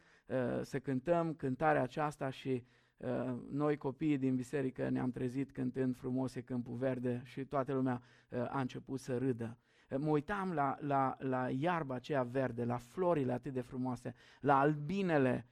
să 0.61 0.79
cântăm 0.79 1.33
cântarea 1.33 1.81
aceasta 1.81 2.29
și 2.29 2.63
noi 3.49 3.77
copiii 3.77 4.17
din 4.17 4.35
biserică 4.35 4.89
ne-am 4.89 5.11
trezit 5.11 5.51
cântând 5.51 5.95
frumos 5.95 6.35
e 6.35 6.41
câmpul 6.41 6.75
verde 6.75 7.21
și 7.25 7.45
toată 7.45 7.73
lumea 7.73 8.01
a 8.49 8.59
început 8.59 8.99
să 8.99 9.17
râdă. 9.17 9.57
Mă 9.97 10.09
uitam 10.09 10.53
la, 10.53 10.77
la, 10.79 11.15
la 11.19 11.49
iarba 11.49 11.95
aceea 11.95 12.23
verde, 12.23 12.65
la 12.65 12.77
florile 12.77 13.31
atât 13.31 13.53
de 13.53 13.61
frumoase, 13.61 14.15
la 14.39 14.59
albinele 14.59 15.45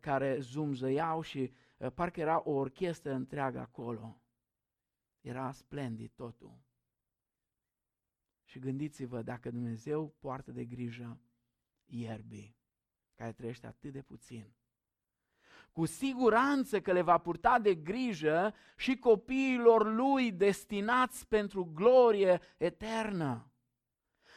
care 0.00 0.38
zumzăiau 0.40 1.20
și 1.20 1.52
parcă 1.94 2.20
era 2.20 2.42
o 2.44 2.50
orchestră 2.50 3.12
întreagă 3.12 3.58
acolo. 3.58 4.22
Era 5.20 5.52
splendid 5.52 6.10
totul. 6.14 6.58
Și 8.44 8.58
gândiți-vă 8.58 9.22
dacă 9.22 9.50
Dumnezeu 9.50 10.14
poartă 10.18 10.52
de 10.52 10.64
grijă 10.64 11.20
ierbii, 11.86 12.56
care 13.18 13.32
trăiește 13.32 13.66
atât 13.66 13.92
de 13.92 14.02
puțin. 14.02 14.52
Cu 15.72 15.84
siguranță 15.84 16.80
că 16.80 16.92
le 16.92 17.02
va 17.02 17.18
purta 17.18 17.58
de 17.58 17.74
grijă 17.74 18.54
și 18.76 18.96
copiilor 18.96 19.94
lui 19.94 20.32
destinați 20.32 21.28
pentru 21.28 21.64
glorie 21.74 22.40
eternă. 22.56 23.52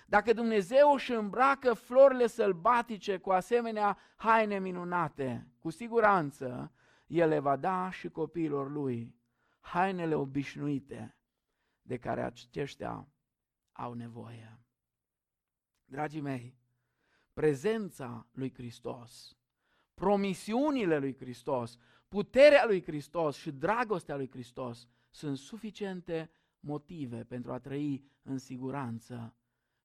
Dacă 0.08 0.34
Dumnezeu 0.34 0.94
își 0.94 1.12
îmbracă 1.12 1.74
florile 1.74 2.28
sălbatice 2.28 3.18
cu 3.18 3.32
asemenea 3.32 3.98
haine 4.16 4.60
minunate, 4.60 5.48
cu 5.60 5.70
siguranță 5.70 6.72
El 7.08 7.30
le 7.30 7.40
va 7.40 7.56
da 7.56 7.90
și 7.90 8.10
copiilor 8.10 8.72
lui 8.72 9.16
hainele 9.60 10.16
obișnuite 10.16 11.16
de 11.82 11.98
care 11.98 12.22
aceștia 12.24 13.08
au 13.72 13.94
nevoie. 13.94 14.60
Dragii 15.86 16.22
mei, 16.22 16.61
prezența 17.42 18.28
lui 18.32 18.54
Hristos, 18.54 19.38
promisiunile 19.94 20.98
lui 20.98 21.16
Hristos, 21.16 21.78
puterea 22.08 22.66
lui 22.66 22.84
Hristos 22.84 23.36
și 23.36 23.52
dragostea 23.52 24.16
lui 24.16 24.30
Hristos 24.30 24.88
sunt 25.10 25.38
suficiente 25.38 26.32
motive 26.60 27.24
pentru 27.24 27.52
a 27.52 27.60
trăi 27.60 28.04
în 28.22 28.38
siguranță 28.38 29.36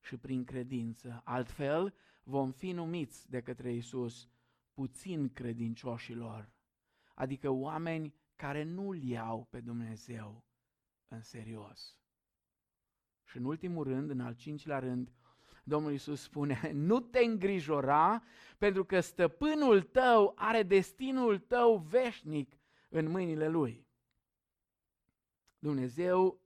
și 0.01 0.17
prin 0.17 0.45
credință. 0.45 1.21
Altfel, 1.25 1.95
vom 2.23 2.51
fi 2.51 2.73
numiți 2.73 3.31
de 3.31 3.41
către 3.41 3.73
Isus 3.73 4.29
puțin 4.73 5.33
credincioșilor, 5.33 6.53
adică 7.15 7.51
oameni 7.51 8.15
care 8.35 8.63
nu-L 8.63 9.03
iau 9.03 9.47
pe 9.51 9.61
Dumnezeu 9.61 10.45
în 11.09 11.23
serios. 11.23 11.97
Și 13.25 13.37
în 13.37 13.45
ultimul 13.45 13.85
rând, 13.85 14.11
în 14.11 14.21
al 14.21 14.35
cincilea 14.35 14.79
rând, 14.79 15.13
Domnul 15.69 15.93
Iisus 15.93 16.23
spune, 16.23 16.71
nu 16.75 17.01
te 17.01 17.25
îngrijora 17.25 18.23
pentru 18.59 18.85
că 18.85 19.01
stăpânul 19.01 19.83
tău 19.83 20.33
are 20.37 20.63
destinul 20.63 21.39
tău 21.39 21.87
veșnic 21.89 22.53
în 22.89 23.11
mâinile 23.11 23.49
lui. 23.49 23.87
Dumnezeu 25.59 26.41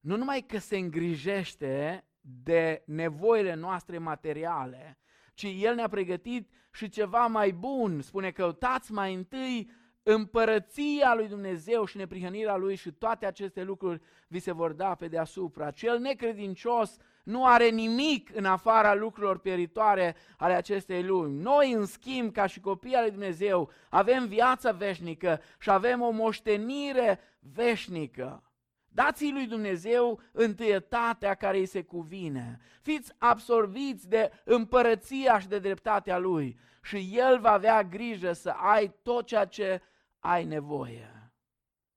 nu 0.00 0.16
numai 0.16 0.40
că 0.40 0.58
se 0.58 0.76
îngrijește 0.76 2.04
de 2.20 2.82
nevoile 2.86 3.54
noastre 3.54 3.98
materiale, 3.98 4.98
ci 5.34 5.46
El 5.58 5.74
ne-a 5.74 5.88
pregătit 5.88 6.50
și 6.72 6.88
ceva 6.88 7.26
mai 7.26 7.52
bun. 7.52 8.00
Spune, 8.00 8.30
căutați 8.30 8.92
mai 8.92 9.14
întâi 9.14 9.70
împărăția 10.02 11.14
lui 11.14 11.28
Dumnezeu 11.28 11.84
și 11.84 11.96
neprihănirea 11.96 12.56
lui 12.56 12.74
și 12.74 12.92
toate 12.92 13.26
aceste 13.26 13.62
lucruri 13.62 14.02
vi 14.28 14.38
se 14.38 14.52
vor 14.52 14.72
da 14.72 14.94
pe 14.94 15.08
deasupra. 15.08 15.70
Cel 15.70 15.98
necredincios 15.98 16.96
nu 17.22 17.46
are 17.46 17.68
nimic 17.68 18.30
în 18.34 18.44
afara 18.44 18.94
lucrurilor 18.94 19.38
pieritoare 19.38 20.16
ale 20.36 20.52
acestei 20.52 21.02
lumi. 21.02 21.42
Noi, 21.42 21.72
în 21.72 21.86
schimb, 21.86 22.32
ca 22.32 22.46
și 22.46 22.60
copii 22.60 22.94
al 22.94 23.02
lui 23.02 23.10
Dumnezeu, 23.10 23.70
avem 23.90 24.26
viața 24.26 24.72
veșnică 24.72 25.40
și 25.58 25.70
avem 25.70 26.00
o 26.00 26.10
moștenire 26.10 27.20
veșnică. 27.38 28.42
Dați-i 28.88 29.32
lui 29.32 29.46
Dumnezeu 29.46 30.20
întâietatea 30.32 31.34
care 31.34 31.58
îi 31.58 31.66
se 31.66 31.82
cuvine. 31.82 32.58
Fiți 32.82 33.12
absorbiți 33.18 34.08
de 34.08 34.30
împărăția 34.44 35.38
și 35.38 35.48
de 35.48 35.58
dreptatea 35.58 36.18
lui 36.18 36.58
și 36.82 37.10
El 37.12 37.40
va 37.40 37.50
avea 37.50 37.82
grijă 37.82 38.32
să 38.32 38.50
ai 38.50 38.94
tot 39.02 39.26
ceea 39.26 39.44
ce 39.44 39.82
ai 40.18 40.44
nevoie. 40.44 41.32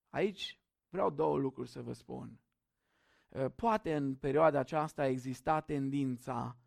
Aici 0.10 0.60
vreau 0.90 1.10
două 1.10 1.38
lucruri 1.38 1.70
să 1.70 1.82
vă 1.82 1.94
spun. 1.94 2.40
Poate 3.56 3.96
în 3.96 4.16
perioada 4.16 4.60
aceasta 4.60 5.02
a 5.02 5.08
existat 5.08 5.66
tendința 5.66 6.58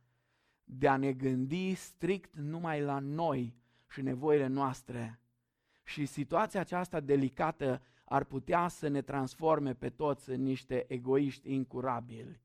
de 0.64 0.88
a 0.88 0.96
ne 0.96 1.12
gândi 1.12 1.74
strict 1.74 2.36
numai 2.36 2.80
la 2.80 2.98
noi 2.98 3.56
și 3.90 4.02
nevoile 4.02 4.46
noastre. 4.46 5.20
Și 5.84 6.06
situația 6.06 6.60
aceasta 6.60 7.00
delicată 7.00 7.82
ar 8.04 8.24
putea 8.24 8.68
să 8.68 8.88
ne 8.88 9.02
transforme 9.02 9.74
pe 9.74 9.88
toți 9.88 10.30
în 10.30 10.42
niște 10.42 10.84
egoiști 10.88 11.52
incurabili. 11.52 12.40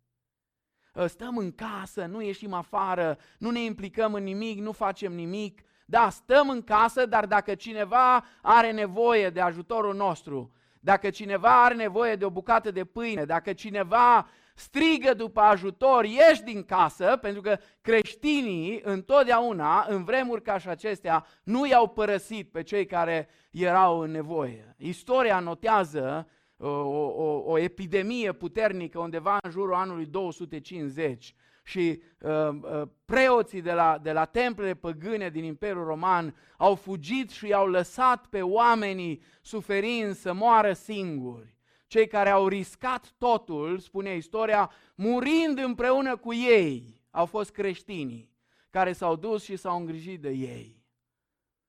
Stăm 1.06 1.38
în 1.38 1.52
casă, 1.52 2.06
nu 2.06 2.22
ieșim 2.22 2.54
afară, 2.54 3.18
nu 3.38 3.50
ne 3.50 3.64
implicăm 3.64 4.14
în 4.14 4.24
nimic, 4.24 4.60
nu 4.60 4.72
facem 4.72 5.14
nimic, 5.14 5.62
da, 5.86 6.10
stăm 6.10 6.50
în 6.50 6.62
casă, 6.62 7.06
dar 7.06 7.26
dacă 7.26 7.56
cineva 7.56 8.24
are 8.42 8.72
nevoie 8.72 9.30
de 9.30 9.42
ajutorul 9.42 9.96
nostru, 9.96 10.54
dacă 10.84 11.10
cineva 11.10 11.64
are 11.64 11.74
nevoie 11.74 12.16
de 12.16 12.26
o 12.26 12.30
bucată 12.30 12.72
de 12.72 12.86
pâine, 12.86 13.26
dacă 13.26 13.54
cineva 13.54 14.28
strigă 14.56 15.14
după 15.14 15.40
ajutor, 15.40 16.06
ieși 16.06 16.42
din 16.44 16.64
casă, 16.64 17.18
pentru 17.22 17.42
că 17.42 17.58
creștinii 17.82 18.82
întotdeauna, 18.84 19.86
în 19.90 20.04
vremuri 20.04 20.42
ca 20.42 20.58
și 20.58 20.68
acestea, 20.68 21.26
nu 21.44 21.66
i-au 21.66 21.88
părăsit 21.88 22.52
pe 22.52 22.64
cei 22.64 22.86
care 22.86 23.30
erau 23.52 24.00
în 24.00 24.12
nevoie. 24.12 24.76
Istoria 24.78 25.40
notează 25.40 26.28
o, 26.58 26.68
o, 26.68 27.44
o 27.46 27.58
epidemie 27.58 28.32
puternică 28.32 29.00
undeva 29.00 29.38
în 29.42 29.52
jurul 29.52 29.74
anului 29.74 30.06
250 30.06 31.36
și 31.64 32.02
uh, 32.20 32.32
uh, 32.50 32.82
preoții 33.06 33.62
de 33.62 33.74
la, 33.74 33.98
de 33.98 34.12
la 34.12 34.26
templele 34.26 34.74
păgâne 34.74 35.30
din 35.30 35.44
Imperiul 35.44 35.86
Roman 35.86 36.36
au 36.58 36.76
fugit 36.76 37.30
și 37.30 37.48
i-au 37.48 37.68
lăsat 37.68 38.26
pe 38.26 38.42
oamenii 38.42 39.22
suferind 39.42 40.16
să 40.16 40.34
moară 40.34 40.74
singuri. 40.74 41.58
Cei 41.88 42.08
care 42.08 42.30
au 42.30 42.48
riscat 42.48 43.14
totul, 43.18 43.80
spune 43.80 44.16
istoria, 44.16 44.72
murind 44.96 45.58
împreună 45.58 46.18
cu 46.18 46.34
ei, 46.34 47.02
au 47.12 47.26
fost 47.26 47.52
creștinii 47.52 48.32
care 48.70 48.94
s-au 48.94 49.16
dus 49.16 49.44
și 49.44 49.56
s-au 49.56 49.80
îngrijit 49.80 50.22
de 50.22 50.30
ei. 50.30 50.84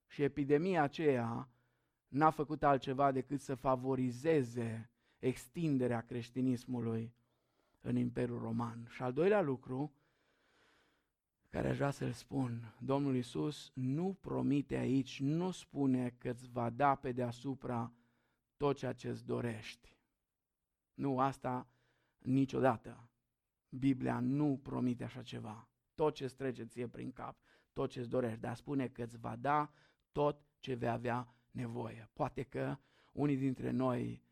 Și 0.06 0.22
epidemia 0.22 0.82
aceea 0.82 1.48
n-a 2.08 2.30
făcut 2.30 2.62
altceva 2.62 3.12
decât 3.12 3.40
să 3.40 3.54
favorizeze 3.54 4.90
extinderea 5.18 6.00
creștinismului 6.00 7.14
în 7.84 7.96
Imperiul 7.96 8.38
Roman. 8.38 8.86
Și 8.90 9.02
al 9.02 9.12
doilea 9.12 9.40
lucru 9.40 9.92
care 11.48 11.68
aș 11.68 11.76
vrea 11.76 11.90
să-l 11.90 12.12
spun, 12.12 12.74
Domnul 12.78 13.16
Isus 13.16 13.70
nu 13.74 14.16
promite 14.20 14.76
aici, 14.76 15.20
nu 15.20 15.50
spune 15.50 16.14
că 16.18 16.30
îți 16.30 16.48
va 16.48 16.70
da 16.70 16.94
pe 16.94 17.12
deasupra 17.12 17.92
tot 18.56 18.76
ceea 18.76 18.92
ce 18.92 19.08
îți 19.08 19.24
dorești. 19.24 19.96
Nu, 20.94 21.18
asta 21.18 21.68
niciodată. 22.18 23.08
Biblia 23.68 24.20
nu 24.20 24.60
promite 24.62 25.04
așa 25.04 25.22
ceva. 25.22 25.68
Tot 25.94 26.14
ce 26.14 26.24
îți 26.24 26.36
trece 26.36 26.64
ție 26.64 26.86
prin 26.86 27.12
cap, 27.12 27.36
tot 27.72 27.90
ce 27.90 28.00
îți 28.00 28.08
dorești, 28.08 28.40
dar 28.40 28.54
spune 28.54 28.88
că 28.88 29.02
îți 29.02 29.18
va 29.18 29.36
da 29.36 29.70
tot 30.12 30.40
ce 30.58 30.74
vei 30.74 30.88
avea 30.88 31.34
nevoie. 31.50 32.08
Poate 32.12 32.42
că 32.42 32.76
unii 33.12 33.36
dintre 33.36 33.70
noi 33.70 34.22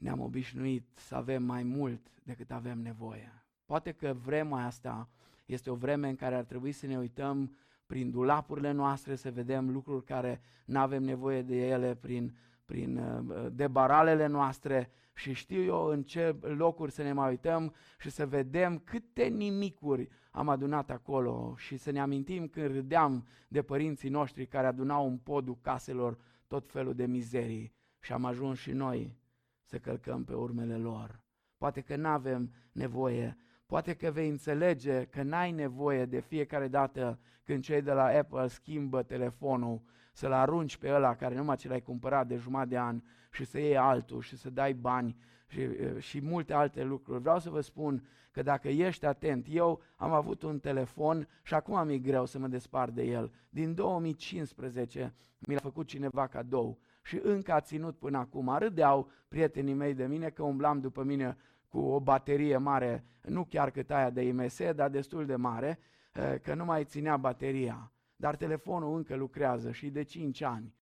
ne-am 0.00 0.20
obișnuit 0.20 0.84
să 0.94 1.14
avem 1.14 1.42
mai 1.42 1.62
mult 1.62 2.00
decât 2.22 2.50
avem 2.50 2.78
nevoie. 2.78 3.44
Poate 3.64 3.92
că 3.92 4.14
vremea 4.24 4.66
asta 4.66 5.08
este 5.46 5.70
o 5.70 5.74
vreme 5.74 6.08
în 6.08 6.16
care 6.16 6.34
ar 6.34 6.44
trebui 6.44 6.72
să 6.72 6.86
ne 6.86 6.98
uităm 6.98 7.56
prin 7.86 8.10
dulapurile 8.10 8.70
noastre, 8.70 9.14
să 9.14 9.30
vedem 9.30 9.70
lucruri 9.70 10.04
care 10.04 10.40
nu 10.64 10.78
avem 10.78 11.02
nevoie 11.02 11.42
de 11.42 11.68
ele, 11.68 11.94
prin, 11.94 12.36
prin 12.64 12.96
uh, 12.96 13.46
debaralele 13.52 14.26
noastre. 14.26 14.90
Și 15.14 15.32
știu 15.32 15.62
eu 15.62 15.84
în 15.86 16.02
ce 16.02 16.36
locuri 16.40 16.92
să 16.92 17.02
ne 17.02 17.12
mai 17.12 17.28
uităm 17.28 17.74
și 17.98 18.10
să 18.10 18.26
vedem 18.26 18.78
câte 18.78 19.24
nimicuri 19.24 20.08
am 20.30 20.48
adunat 20.48 20.90
acolo. 20.90 21.54
Și 21.56 21.76
să 21.76 21.90
ne 21.90 22.00
amintim 22.00 22.48
când 22.48 22.66
râdeam 22.66 23.26
de 23.48 23.62
părinții 23.62 24.08
noștri 24.08 24.46
care 24.46 24.66
adunau 24.66 25.06
în 25.06 25.18
podul 25.18 25.58
caselor 25.60 26.18
tot 26.46 26.70
felul 26.70 26.94
de 26.94 27.06
mizerii. 27.06 27.72
Și 28.00 28.12
am 28.12 28.24
ajuns 28.24 28.58
și 28.58 28.72
noi 28.72 29.19
să 29.70 29.78
călcăm 29.78 30.24
pe 30.24 30.34
urmele 30.34 30.76
lor. 30.76 31.20
Poate 31.58 31.80
că 31.80 31.96
nu 31.96 32.08
avem 32.08 32.52
nevoie, 32.72 33.36
poate 33.66 33.94
că 33.94 34.10
vei 34.10 34.28
înțelege 34.28 35.04
că 35.04 35.22
n-ai 35.22 35.50
nevoie 35.50 36.04
de 36.04 36.20
fiecare 36.20 36.68
dată 36.68 37.18
când 37.44 37.62
cei 37.62 37.82
de 37.82 37.92
la 37.92 38.04
Apple 38.04 38.46
schimbă 38.46 39.02
telefonul, 39.02 39.80
să-l 40.12 40.32
arunci 40.32 40.76
pe 40.76 40.92
ăla 40.92 41.14
care 41.14 41.34
numai 41.34 41.56
ce 41.56 41.68
l-ai 41.68 41.82
cumpărat 41.82 42.26
de 42.26 42.36
jumătate 42.36 42.68
de 42.68 42.78
an 42.78 43.02
și 43.30 43.44
să 43.44 43.58
iei 43.58 43.76
altul 43.76 44.20
și 44.20 44.36
să 44.36 44.50
dai 44.50 44.72
bani 44.72 45.16
și, 45.46 45.68
și 45.98 46.20
multe 46.20 46.52
alte 46.52 46.82
lucruri. 46.82 47.20
Vreau 47.20 47.38
să 47.38 47.50
vă 47.50 47.60
spun 47.60 48.08
că 48.30 48.42
dacă 48.42 48.68
ești 48.68 49.06
atent, 49.06 49.46
eu 49.50 49.82
am 49.96 50.12
avut 50.12 50.42
un 50.42 50.58
telefon 50.58 51.28
și 51.42 51.54
acum 51.54 51.86
mi-e 51.86 51.98
greu 51.98 52.24
să 52.24 52.38
mă 52.38 52.46
despart 52.46 52.94
de 52.94 53.02
el. 53.02 53.32
Din 53.48 53.74
2015 53.74 55.14
mi 55.38 55.54
l-a 55.54 55.60
făcut 55.60 55.86
cineva 55.86 56.26
cadou 56.26 56.78
și 57.02 57.20
încă 57.22 57.52
a 57.52 57.60
ținut 57.60 57.98
până 57.98 58.18
acum. 58.18 58.56
Râdeau 58.58 59.10
prietenii 59.28 59.74
mei 59.74 59.94
de 59.94 60.06
mine 60.06 60.30
că 60.30 60.42
umblam 60.42 60.80
după 60.80 61.02
mine 61.02 61.36
cu 61.68 61.78
o 61.78 62.00
baterie 62.00 62.56
mare, 62.56 63.04
nu 63.22 63.44
chiar 63.44 63.70
cât 63.70 63.90
aia 63.90 64.10
de 64.10 64.22
IMS, 64.22 64.72
dar 64.74 64.90
destul 64.90 65.26
de 65.26 65.36
mare, 65.36 65.78
că 66.42 66.54
nu 66.54 66.64
mai 66.64 66.84
ținea 66.84 67.16
bateria. 67.16 67.92
Dar 68.16 68.36
telefonul 68.36 68.96
încă 68.96 69.16
lucrează 69.16 69.70
și 69.70 69.90
de 69.90 70.02
5 70.02 70.40
ani. 70.40 70.74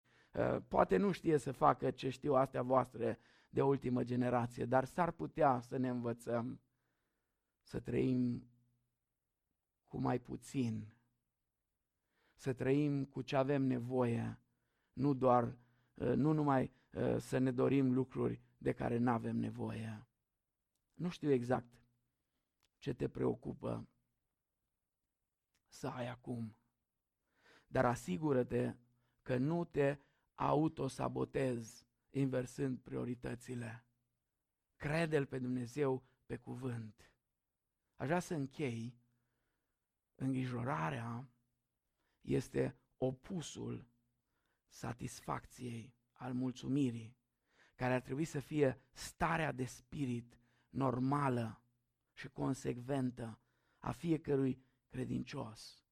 Poate 0.68 0.98
nu 0.98 1.12
știe 1.12 1.38
să 1.38 1.52
facă 1.52 1.92
ce 1.92 2.10
știu 2.10 2.34
astea 2.34 2.62
voastre 2.62 3.20
de 3.50 3.62
ultimă 3.62 4.04
generație, 4.04 4.66
dar 4.66 4.86
s-ar 4.86 5.12
putea 5.12 5.60
să 5.60 5.78
ne 5.78 5.90
învățăm 5.90 6.62
să 7.62 7.80
trăim 7.80 8.48
cu 9.84 9.98
mai 9.98 10.20
puțin, 10.20 10.88
să 12.34 12.54
trăim 12.54 13.06
cu 13.06 13.22
ce 13.22 13.36
avem 13.36 13.64
nevoie, 13.64 14.40
nu 14.94 15.14
doar, 15.14 15.44
uh, 15.44 15.67
nu 15.98 16.32
numai 16.32 16.72
uh, 16.92 17.18
să 17.20 17.38
ne 17.38 17.52
dorim 17.52 17.94
lucruri 17.94 18.42
de 18.58 18.72
care 18.72 18.98
nu 18.98 19.12
avem 19.12 19.36
nevoie. 19.36 20.08
Nu 20.94 21.10
știu 21.10 21.32
exact 21.32 21.82
ce 22.78 22.94
te 22.94 23.10
preocupă 23.10 23.88
să 25.68 25.88
ai 25.88 26.08
acum, 26.08 26.56
dar 27.68 27.86
asigură-te 27.86 28.76
că 29.22 29.38
nu 29.38 29.64
te 29.64 29.98
autosabotezi 30.36 31.88
inversând 32.10 32.80
prioritățile. 32.80 33.86
Crede-L 34.76 35.26
pe 35.26 35.40
Dumnezeu 35.40 36.04
pe 36.26 36.38
cuvânt. 36.38 37.12
Aș 37.96 38.06
vrea 38.06 38.20
să 38.20 38.34
închei. 38.34 38.96
Îngrijorarea 40.16 41.30
este 42.22 42.78
opusul 42.98 43.88
satisfacției, 44.68 45.96
al 46.14 46.34
mulțumirii, 46.34 47.18
care 47.76 47.94
ar 47.94 48.02
trebui 48.02 48.26
să 48.26 48.40
fie 48.40 48.82
starea 48.92 49.52
de 49.52 49.66
spirit 49.66 50.40
normală 50.70 51.62
și 52.14 52.30
consecventă 52.30 53.40
a 53.78 53.92
fiecărui 53.92 54.66
credincios. 54.90 55.86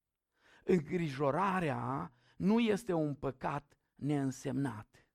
Îngrijorarea 0.64 2.14
nu 2.36 2.60
este 2.60 2.94
un 2.94 3.16
păcat 3.16 3.78
neînsemnat. 3.96 5.08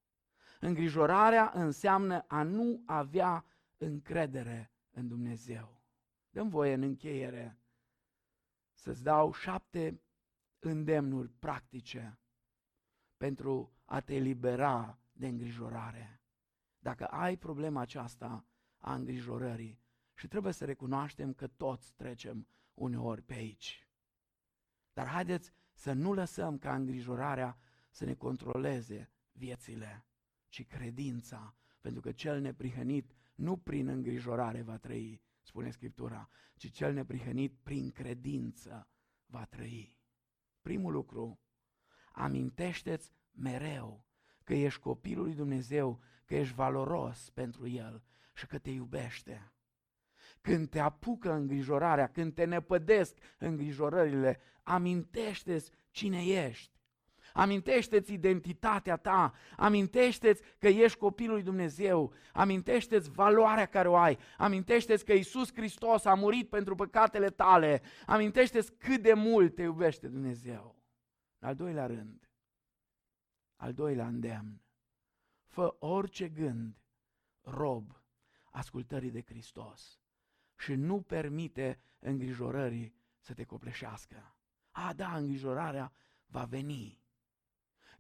Îngrijorarea 0.60 1.50
înseamnă 1.54 2.24
a 2.28 2.42
nu 2.42 2.82
avea 2.86 3.44
încredere 3.76 4.72
în 4.90 5.08
Dumnezeu. 5.08 5.82
Dăm 6.30 6.48
voie 6.48 6.72
în 6.72 6.82
încheiere 6.82 7.58
să-ți 8.72 9.02
dau 9.02 9.32
șapte 9.32 10.02
îndemnuri 10.58 11.28
practice 11.28 12.18
pentru 13.20 13.72
a 13.84 14.00
te 14.00 14.14
elibera 14.14 14.98
de 15.12 15.26
îngrijorare. 15.26 16.20
Dacă 16.78 17.04
ai 17.06 17.36
problema 17.36 17.80
aceasta 17.80 18.46
a 18.78 18.94
îngrijorării, 18.94 19.80
și 20.14 20.28
trebuie 20.28 20.52
să 20.52 20.64
recunoaștem 20.64 21.32
că 21.32 21.46
toți 21.46 21.92
trecem 21.94 22.46
uneori 22.74 23.22
pe 23.22 23.34
aici. 23.34 23.88
Dar 24.92 25.06
haideți 25.06 25.52
să 25.72 25.92
nu 25.92 26.12
lăsăm 26.12 26.58
ca 26.58 26.74
îngrijorarea 26.74 27.58
să 27.90 28.04
ne 28.04 28.14
controleze 28.14 29.10
viețile, 29.32 30.04
ci 30.48 30.66
credința, 30.66 31.56
pentru 31.80 32.00
că 32.00 32.12
cel 32.12 32.40
neprihănit 32.40 33.14
nu 33.34 33.56
prin 33.56 33.88
îngrijorare 33.88 34.62
va 34.62 34.76
trăi, 34.76 35.22
spune 35.42 35.70
Scriptura, 35.70 36.28
ci 36.56 36.70
cel 36.70 36.92
neprihănit 36.92 37.58
prin 37.62 37.90
credință 37.90 38.88
va 39.26 39.44
trăi. 39.44 39.98
Primul 40.60 40.92
lucru, 40.92 41.40
amintește-ți 42.20 43.12
mereu 43.32 44.04
că 44.44 44.54
ești 44.54 44.80
copilul 44.80 45.24
lui 45.24 45.34
Dumnezeu, 45.34 46.00
că 46.24 46.34
ești 46.34 46.54
valoros 46.54 47.30
pentru 47.34 47.68
El 47.68 48.02
și 48.34 48.46
că 48.46 48.58
te 48.58 48.70
iubește. 48.70 49.52
Când 50.40 50.68
te 50.68 50.78
apucă 50.78 51.32
îngrijorarea, 51.32 52.06
când 52.06 52.34
te 52.34 52.44
nepădesc 52.44 53.16
îngrijorările, 53.38 54.40
amintește-ți 54.62 55.70
cine 55.90 56.24
ești. 56.24 56.78
Amintește-ți 57.32 58.12
identitatea 58.12 58.96
ta, 58.96 59.32
amintește-ți 59.56 60.42
că 60.58 60.68
ești 60.68 60.98
copilul 60.98 61.34
lui 61.34 61.42
Dumnezeu, 61.42 62.12
amintește-ți 62.32 63.10
valoarea 63.10 63.66
care 63.66 63.88
o 63.88 63.96
ai, 63.96 64.18
amintește-ți 64.36 65.04
că 65.04 65.12
Isus 65.12 65.52
Hristos 65.54 66.04
a 66.04 66.14
murit 66.14 66.48
pentru 66.48 66.74
păcatele 66.74 67.30
tale, 67.30 67.82
amintește-ți 68.06 68.72
cât 68.72 69.02
de 69.02 69.12
mult 69.12 69.54
te 69.54 69.62
iubește 69.62 70.08
Dumnezeu. 70.08 70.79
Al 71.40 71.54
doilea 71.54 71.86
rând, 71.86 72.30
al 73.56 73.72
doilea 73.72 74.06
îndemn, 74.06 74.62
fă 75.44 75.76
orice 75.78 76.28
gând 76.28 76.82
rob 77.40 78.02
ascultării 78.50 79.10
de 79.10 79.22
Hristos 79.22 80.00
și 80.58 80.74
nu 80.74 81.02
permite 81.02 81.80
îngrijorării 81.98 82.94
să 83.18 83.34
te 83.34 83.44
copleșească. 83.44 84.34
A, 84.70 84.92
da, 84.92 85.16
îngrijorarea 85.16 85.92
va 86.26 86.44
veni, 86.44 87.00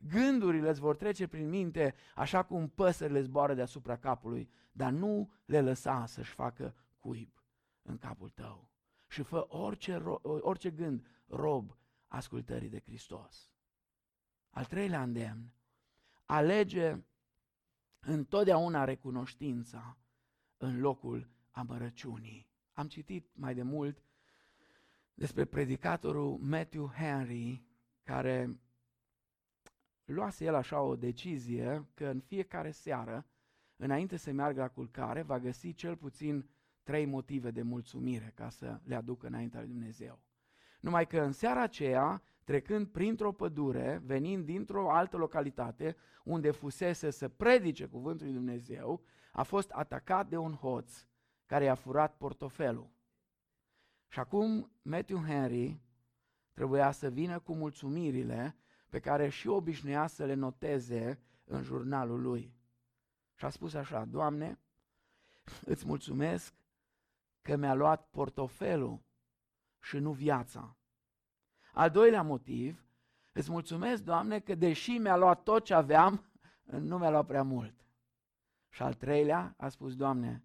Gândurile 0.08 0.68
îți 0.68 0.80
vor 0.80 0.96
trece 0.96 1.26
prin 1.26 1.48
minte 1.48 1.94
așa 2.14 2.42
cum 2.42 2.68
păsările 2.68 3.20
zboară 3.20 3.54
deasupra 3.54 3.96
capului, 3.96 4.50
dar 4.72 4.90
nu 4.90 5.32
le 5.44 5.60
lăsa 5.60 6.06
să-și 6.06 6.32
facă 6.32 6.74
cuib 6.98 7.42
în 7.82 7.98
capul 7.98 8.28
tău. 8.28 8.68
Și 9.08 9.22
fă 9.22 9.46
orice, 9.48 9.96
orice 10.22 10.70
gând 10.70 11.06
rob 11.26 11.76
ascultării 12.10 12.68
de 12.68 12.80
Hristos. 12.80 13.50
Al 14.50 14.64
treilea 14.64 15.02
îndemn, 15.02 15.52
alege 16.24 16.96
întotdeauna 18.00 18.84
recunoștința 18.84 19.96
în 20.56 20.80
locul 20.80 21.30
amărăciunii. 21.50 22.48
Am 22.72 22.88
citit 22.88 23.26
mai 23.32 23.54
de 23.54 23.62
mult 23.62 24.02
despre 25.14 25.44
predicatorul 25.44 26.38
Matthew 26.38 26.86
Henry, 26.88 27.62
care 28.02 28.60
luase 30.04 30.44
el 30.44 30.54
așa 30.54 30.80
o 30.80 30.96
decizie 30.96 31.88
că 31.94 32.06
în 32.06 32.20
fiecare 32.20 32.70
seară, 32.70 33.26
înainte 33.76 34.16
să 34.16 34.32
meargă 34.32 34.60
la 34.60 34.68
culcare, 34.68 35.22
va 35.22 35.38
găsi 35.38 35.74
cel 35.74 35.96
puțin 35.96 36.50
trei 36.82 37.04
motive 37.04 37.50
de 37.50 37.62
mulțumire 37.62 38.32
ca 38.34 38.48
să 38.48 38.80
le 38.84 38.94
aducă 38.94 39.26
înaintea 39.26 39.60
lui 39.60 39.68
Dumnezeu. 39.68 40.18
Numai 40.80 41.06
că 41.06 41.20
în 41.20 41.32
seara 41.32 41.62
aceea, 41.62 42.22
trecând 42.44 42.86
printr-o 42.86 43.32
pădure, 43.32 44.02
venind 44.04 44.44
dintr-o 44.44 44.90
altă 44.90 45.16
localitate, 45.16 45.96
unde 46.24 46.50
fusese 46.50 47.10
să 47.10 47.28
predice 47.28 47.86
cuvântul 47.86 48.26
lui 48.26 48.34
Dumnezeu, 48.34 49.02
a 49.32 49.42
fost 49.42 49.70
atacat 49.70 50.28
de 50.28 50.36
un 50.36 50.54
hoț 50.54 51.06
care 51.46 51.64
i-a 51.64 51.74
furat 51.74 52.16
portofelul. 52.16 52.90
Și 54.08 54.18
acum 54.18 54.72
Matthew 54.82 55.18
Henry 55.18 55.80
trebuia 56.52 56.90
să 56.90 57.08
vină 57.08 57.38
cu 57.38 57.54
mulțumirile 57.54 58.56
pe 58.88 59.00
care 59.00 59.28
și 59.28 59.48
obișnuia 59.48 60.06
să 60.06 60.24
le 60.24 60.34
noteze 60.34 61.20
în 61.44 61.62
jurnalul 61.62 62.20
lui. 62.20 62.54
Și 63.34 63.44
a 63.44 63.48
spus 63.48 63.74
așa, 63.74 64.04
Doamne, 64.04 64.58
îți 65.64 65.86
mulțumesc 65.86 66.54
că 67.42 67.56
mi-a 67.56 67.74
luat 67.74 68.08
portofelul 68.10 69.00
și 69.80 69.98
nu 69.98 70.12
viața. 70.12 70.76
Al 71.72 71.90
doilea 71.90 72.22
motiv, 72.22 72.84
îți 73.32 73.50
mulțumesc, 73.50 74.02
Doamne, 74.02 74.40
că 74.40 74.54
deși 74.54 74.90
mi-a 74.90 75.16
luat 75.16 75.42
tot 75.42 75.64
ce 75.64 75.74
aveam, 75.74 76.30
nu 76.62 76.98
mi-a 76.98 77.10
luat 77.10 77.26
prea 77.26 77.42
mult. 77.42 77.86
Și 78.68 78.82
al 78.82 78.94
treilea, 78.94 79.54
a 79.58 79.68
spus, 79.68 79.96
Doamne, 79.96 80.44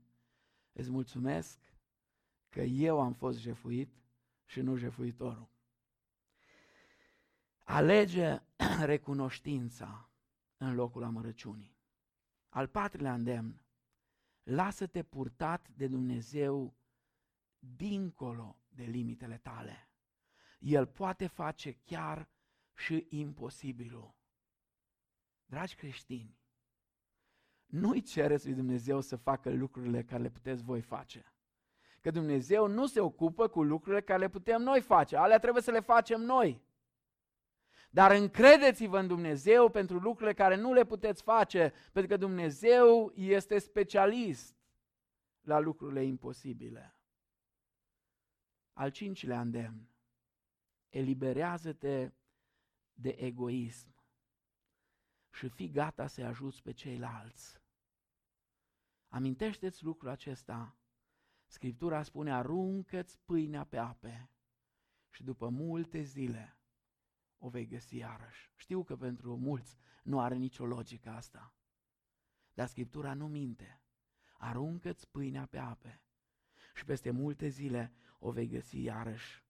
îți 0.71 0.91
mulțumesc 0.91 1.59
că 2.49 2.61
eu 2.61 3.01
am 3.01 3.13
fost 3.13 3.39
jefuit 3.39 3.93
și 4.45 4.61
nu 4.61 4.75
jefuitorul. 4.75 5.49
Alege 7.63 8.39
recunoștința 8.93 10.09
în 10.57 10.75
locul 10.75 11.03
amărăciunii. 11.03 11.77
Al 12.49 12.67
patrulea 12.67 13.13
îndemn, 13.13 13.61
lasă-te 14.43 15.03
purtat 15.03 15.69
de 15.69 15.87
Dumnezeu 15.87 16.75
dincolo 17.59 18.59
de 18.75 18.83
limitele 18.83 19.37
tale. 19.37 19.89
El 20.59 20.85
poate 20.85 21.27
face 21.27 21.77
chiar 21.83 22.29
și 22.73 23.05
imposibilul. 23.09 24.15
Dragi 25.45 25.75
creștini, 25.75 26.39
nu-i 27.65 28.01
cereți 28.01 28.45
lui 28.45 28.55
Dumnezeu 28.55 29.01
să 29.01 29.15
facă 29.15 29.49
lucrurile 29.49 30.03
care 30.03 30.21
le 30.21 30.29
puteți 30.29 30.63
voi 30.63 30.81
face. 30.81 31.33
Că 32.01 32.11
Dumnezeu 32.11 32.67
nu 32.67 32.85
se 32.85 32.99
ocupă 32.99 33.47
cu 33.47 33.63
lucrurile 33.63 34.01
care 34.01 34.19
le 34.19 34.29
putem 34.29 34.61
noi 34.61 34.81
face. 34.81 35.17
Alea 35.17 35.39
trebuie 35.39 35.63
să 35.63 35.71
le 35.71 35.79
facem 35.79 36.21
noi. 36.21 36.63
Dar 37.89 38.11
încredeți-vă 38.11 38.99
în 38.99 39.07
Dumnezeu 39.07 39.69
pentru 39.69 39.97
lucrurile 39.97 40.33
care 40.33 40.55
nu 40.55 40.73
le 40.73 40.85
puteți 40.85 41.23
face, 41.23 41.73
pentru 41.91 42.11
că 42.11 42.17
Dumnezeu 42.17 43.11
este 43.15 43.57
specialist 43.57 44.55
la 45.41 45.59
lucrurile 45.59 46.03
imposibile. 46.03 46.94
Al 48.77 48.89
cincilea 48.91 49.41
îndemn, 49.41 49.89
eliberează-te 50.89 52.11
de 52.93 53.09
egoism 53.09 53.95
și 55.31 55.49
fii 55.49 55.69
gata 55.69 56.07
să 56.07 56.21
ajuți 56.21 56.61
pe 56.61 56.71
ceilalți. 56.71 57.61
Amintește-ți 59.07 59.83
lucrul 59.83 60.09
acesta. 60.09 60.77
Scriptura 61.45 62.03
spune, 62.03 62.33
aruncă-ți 62.33 63.19
pâinea 63.25 63.63
pe 63.63 63.77
ape 63.77 64.29
și 65.09 65.23
după 65.23 65.49
multe 65.49 66.01
zile 66.01 66.57
o 67.37 67.49
vei 67.49 67.67
găsi 67.67 67.95
iarăși. 67.95 68.51
Știu 68.55 68.83
că 68.83 68.95
pentru 68.95 69.37
mulți 69.37 69.77
nu 70.03 70.19
are 70.19 70.35
nicio 70.35 70.65
logică 70.65 71.09
asta, 71.09 71.53
dar 72.53 72.67
Scriptura 72.67 73.13
nu 73.13 73.27
minte. 73.27 73.81
Aruncă-ți 74.37 75.09
pâinea 75.09 75.45
pe 75.45 75.57
ape 75.57 76.01
și 76.75 76.85
peste 76.85 77.11
multe 77.11 77.47
zile 77.47 77.93
o 78.19 78.31
vei 78.31 78.47
găsi 78.47 78.81
iarăși. 78.81 79.43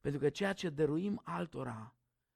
Pentru 0.00 0.20
că 0.20 0.30
ceea 0.30 0.52
ce 0.52 0.70
dăruim 0.70 1.20
altora 1.24 1.94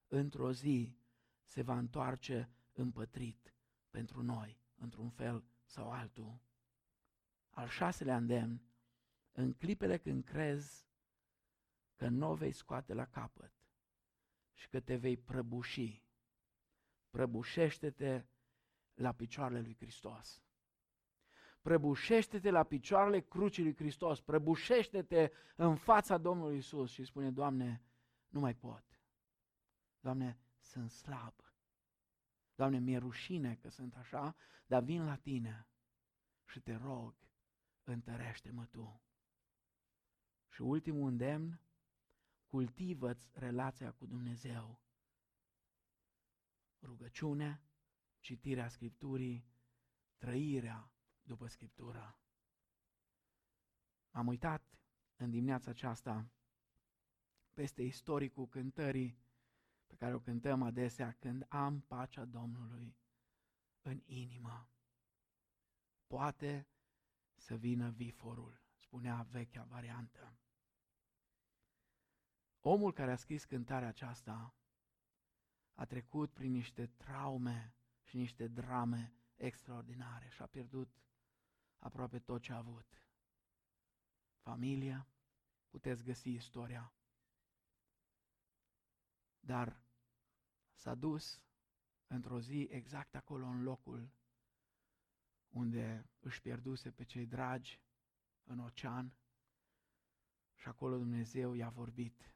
într-o 0.09 0.53
zi 0.53 0.97
se 1.45 1.63
va 1.63 1.79
întoarce 1.79 2.51
împătrit 2.73 3.55
pentru 3.91 4.23
noi, 4.23 4.61
într-un 4.75 5.11
fel 5.11 5.45
sau 5.65 5.91
altul. 5.91 6.39
Al 7.51 7.69
șaselea 7.69 8.17
îndemn, 8.17 8.63
în 9.33 9.53
clipele 9.53 9.99
când 9.99 10.25
crezi 10.25 10.87
că 11.97 12.09
nu 12.09 12.31
o 12.31 12.35
vei 12.35 12.53
scoate 12.53 12.95
la 12.95 13.07
capăt 13.07 13.53
și 14.55 14.69
că 14.69 14.81
te 14.81 14.97
vei 14.97 15.17
prăbuși, 15.17 16.05
prăbușește-te 17.11 18.25
la 18.95 19.13
picioarele 19.13 19.61
lui 19.61 19.77
Hristos. 19.77 20.43
Prăbușește-te 21.69 22.51
la 22.51 22.63
picioarele 22.63 23.21
crucii 23.21 23.63
lui 23.63 23.75
Hristos, 23.75 24.21
prăbușește-te 24.21 25.31
în 25.57 25.77
fața 25.77 26.19
Domnului 26.19 26.57
Isus 26.57 26.91
și 26.91 27.05
spune, 27.05 27.31
Doamne, 27.31 27.83
nu 28.29 28.41
mai 28.41 28.55
pot. 28.55 28.85
Doamne, 30.01 30.39
sunt 30.61 30.91
slab. 30.91 31.35
Doamne, 32.55 32.79
mi-e 32.79 32.99
rușine 32.99 33.55
că 33.55 33.69
sunt 33.69 33.97
așa, 33.97 34.37
dar 34.67 34.83
vin 34.83 35.05
la 35.05 35.17
Tine 35.17 35.69
și 36.45 36.61
te 36.61 36.75
rog, 36.75 37.15
întărește-mă 37.85 38.65
Tu. 38.65 39.03
Și 40.49 40.63
ultimul 40.63 41.09
îndemn, 41.09 41.61
cultivă-ți 42.47 43.29
relația 43.33 43.93
cu 43.93 44.07
Dumnezeu. 44.07 44.81
Rugăciune, 46.83 47.63
citirea 48.21 48.69
Scripturii, 48.69 49.47
trăirea 50.17 50.93
după 51.29 51.47
Scriptura. 51.47 52.19
Am 54.11 54.27
uitat 54.27 54.79
în 55.17 55.31
dimineața 55.31 55.71
aceasta 55.71 56.31
peste 57.53 57.83
istoricul 57.83 58.49
cântării 58.49 59.19
pe 59.87 59.95
care 59.95 60.15
o 60.15 60.21
cântăm 60.21 60.63
adesea 60.63 61.13
când 61.13 61.47
am 61.49 61.81
pacea 61.81 62.25
Domnului 62.25 62.97
în 63.83 64.03
inimă. 64.05 64.69
Poate 66.07 66.69
să 67.35 67.55
vină 67.55 67.91
viforul, 67.91 68.61
spunea 68.75 69.23
vechea 69.23 69.65
variantă. 69.65 70.37
Omul 72.61 72.93
care 72.93 73.13
a 73.13 73.17
scris 73.17 73.45
cântarea 73.45 73.89
aceasta 73.89 74.55
a 75.75 75.85
trecut 75.85 76.33
prin 76.33 76.53
niște 76.53 76.87
traume 76.87 77.75
și 78.03 78.17
niște 78.17 78.49
drame 78.49 79.15
extraordinare 79.37 80.29
și 80.29 80.43
a 80.43 80.47
pierdut 80.47 80.99
aproape 81.79 82.19
tot 82.19 82.43
ce 82.43 82.53
a 82.53 82.57
avut. 82.57 83.03
Familia, 84.41 85.09
puteți 85.69 86.03
găsi 86.05 86.31
istoria. 86.31 86.93
Dar 89.41 89.83
s-a 90.75 90.95
dus 90.95 91.43
într-o 92.07 92.41
zi 92.41 92.63
exact 92.71 93.15
acolo 93.15 93.47
în 93.47 93.63
locul 93.63 94.11
unde 95.49 96.11
își 96.21 96.41
pierduse 96.41 96.91
pe 96.91 97.05
cei 97.05 97.27
dragi 97.27 97.81
în 98.45 98.59
ocean 98.59 99.17
și 100.55 100.69
acolo 100.69 100.97
Dumnezeu 100.97 101.53
i-a 101.55 101.69
vorbit 101.69 102.35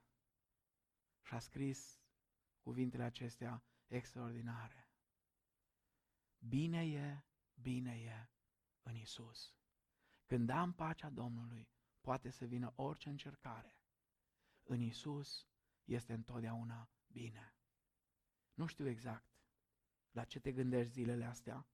și 1.23 1.35
a 1.35 1.39
scris 1.39 2.01
cuvintele 2.61 3.03
acestea 3.03 3.63
extraordinare. 3.87 4.89
Bine 6.39 6.87
e, 6.87 7.25
bine 7.55 8.01
e 8.01 8.32
în 8.83 8.97
Isus. 8.97 9.55
Când 10.27 10.49
am 10.49 10.73
pacea 10.73 11.11
Domnului, 11.11 11.69
poate 12.01 12.31
să 12.31 12.45
vină 12.45 12.73
orice 12.77 13.09
încercare. 13.09 13.77
În 14.63 14.81
Isus 14.81 15.47
este 15.85 16.13
întotdeauna 16.13 16.91
bine. 17.07 17.55
Nu 18.55 18.67
știu 18.67 18.89
exact 18.89 19.33
la 20.11 20.25
ce 20.25 20.41
te 20.41 20.53
gândești 20.53 20.93
zilele 20.93 21.25
astea, 21.25 21.67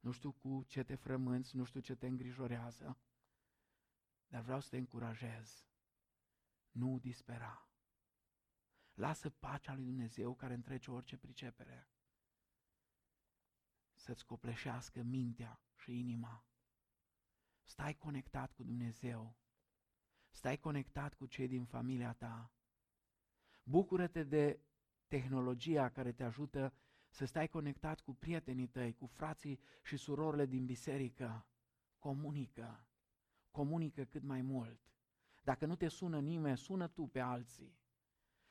nu 0.00 0.10
știu 0.10 0.32
cu 0.32 0.64
ce 0.66 0.82
te 0.82 0.94
frămânți, 0.94 1.56
nu 1.56 1.64
știu 1.64 1.80
ce 1.80 1.94
te 1.94 2.06
îngrijorează, 2.06 2.98
dar 4.26 4.42
vreau 4.42 4.60
să 4.60 4.68
te 4.68 4.76
încurajez. 4.76 5.66
Nu 6.70 6.98
dispera. 6.98 7.68
Lasă 8.94 9.30
pacea 9.30 9.74
lui 9.74 9.84
Dumnezeu 9.84 10.34
care 10.34 10.54
întrece 10.54 10.90
orice 10.90 11.16
pricepere 11.16 11.88
să-ți 13.94 14.24
copleșească 14.24 15.02
mintea 15.02 15.60
și 15.78 15.98
inima. 15.98 16.44
Stai 17.64 17.94
conectat 17.94 18.52
cu 18.52 18.62
Dumnezeu. 18.62 19.36
Stai 20.30 20.56
conectat 20.58 21.14
cu 21.14 21.26
cei 21.26 21.48
din 21.48 21.64
familia 21.64 22.12
ta. 22.12 22.52
Bucură-te 23.62 24.22
de 24.22 24.60
tehnologia 25.06 25.88
care 25.88 26.12
te 26.12 26.24
ajută 26.24 26.74
să 27.08 27.24
stai 27.24 27.48
conectat 27.48 28.00
cu 28.00 28.14
prietenii 28.14 28.66
tăi, 28.66 28.94
cu 28.94 29.06
frații 29.06 29.60
și 29.82 29.96
surorile 29.96 30.46
din 30.46 30.64
biserică. 30.64 31.46
Comunică. 31.98 32.86
Comunică 33.50 34.04
cât 34.04 34.22
mai 34.22 34.42
mult. 34.42 34.80
Dacă 35.42 35.66
nu 35.66 35.76
te 35.76 35.88
sună 35.88 36.20
nimeni, 36.20 36.56
sună 36.56 36.88
tu 36.88 37.06
pe 37.06 37.20
alții. 37.20 37.78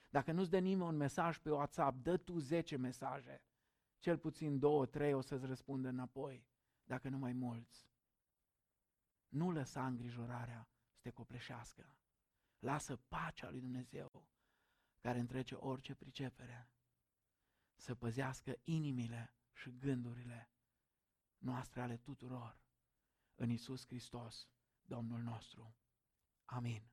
Dacă 0.10 0.32
nu-ți 0.32 0.50
dă 0.50 0.60
nimeni 0.60 0.90
un 0.90 0.96
mesaj 0.96 1.38
pe 1.38 1.52
WhatsApp, 1.52 2.04
dă 2.04 2.18
tu 2.18 2.40
10 2.40 2.78
mesaje. 2.78 3.42
Cel 4.00 4.18
puțin 4.18 4.60
două, 4.60 4.86
trei 4.86 5.14
o 5.14 5.22
să-ți 5.22 5.46
răspundă 5.46 5.88
înapoi, 5.88 6.46
dacă 6.88 7.10
nu 7.10 7.18
mai 7.18 7.34
mulți. 7.34 7.90
Nu 9.28 9.52
lăsa 9.52 9.86
îngrijorarea 9.86 10.70
să 10.90 11.00
te 11.02 11.10
copleșească. 11.10 11.98
Lasă 12.60 12.96
pacea 12.96 13.50
lui 13.50 13.60
Dumnezeu, 13.60 14.28
care 15.00 15.20
întrece 15.20 15.56
orice 15.56 15.96
pricepere, 15.96 16.70
să 17.76 17.96
păzească 17.96 18.56
inimile 18.64 19.34
și 19.54 19.78
gândurile 19.78 20.50
noastre 21.38 21.82
ale 21.82 21.98
tuturor 21.98 22.60
în 23.36 23.50
Isus 23.50 23.86
Hristos, 23.86 24.50
Domnul 24.84 25.22
nostru. 25.22 25.76
Amin. 26.46 26.92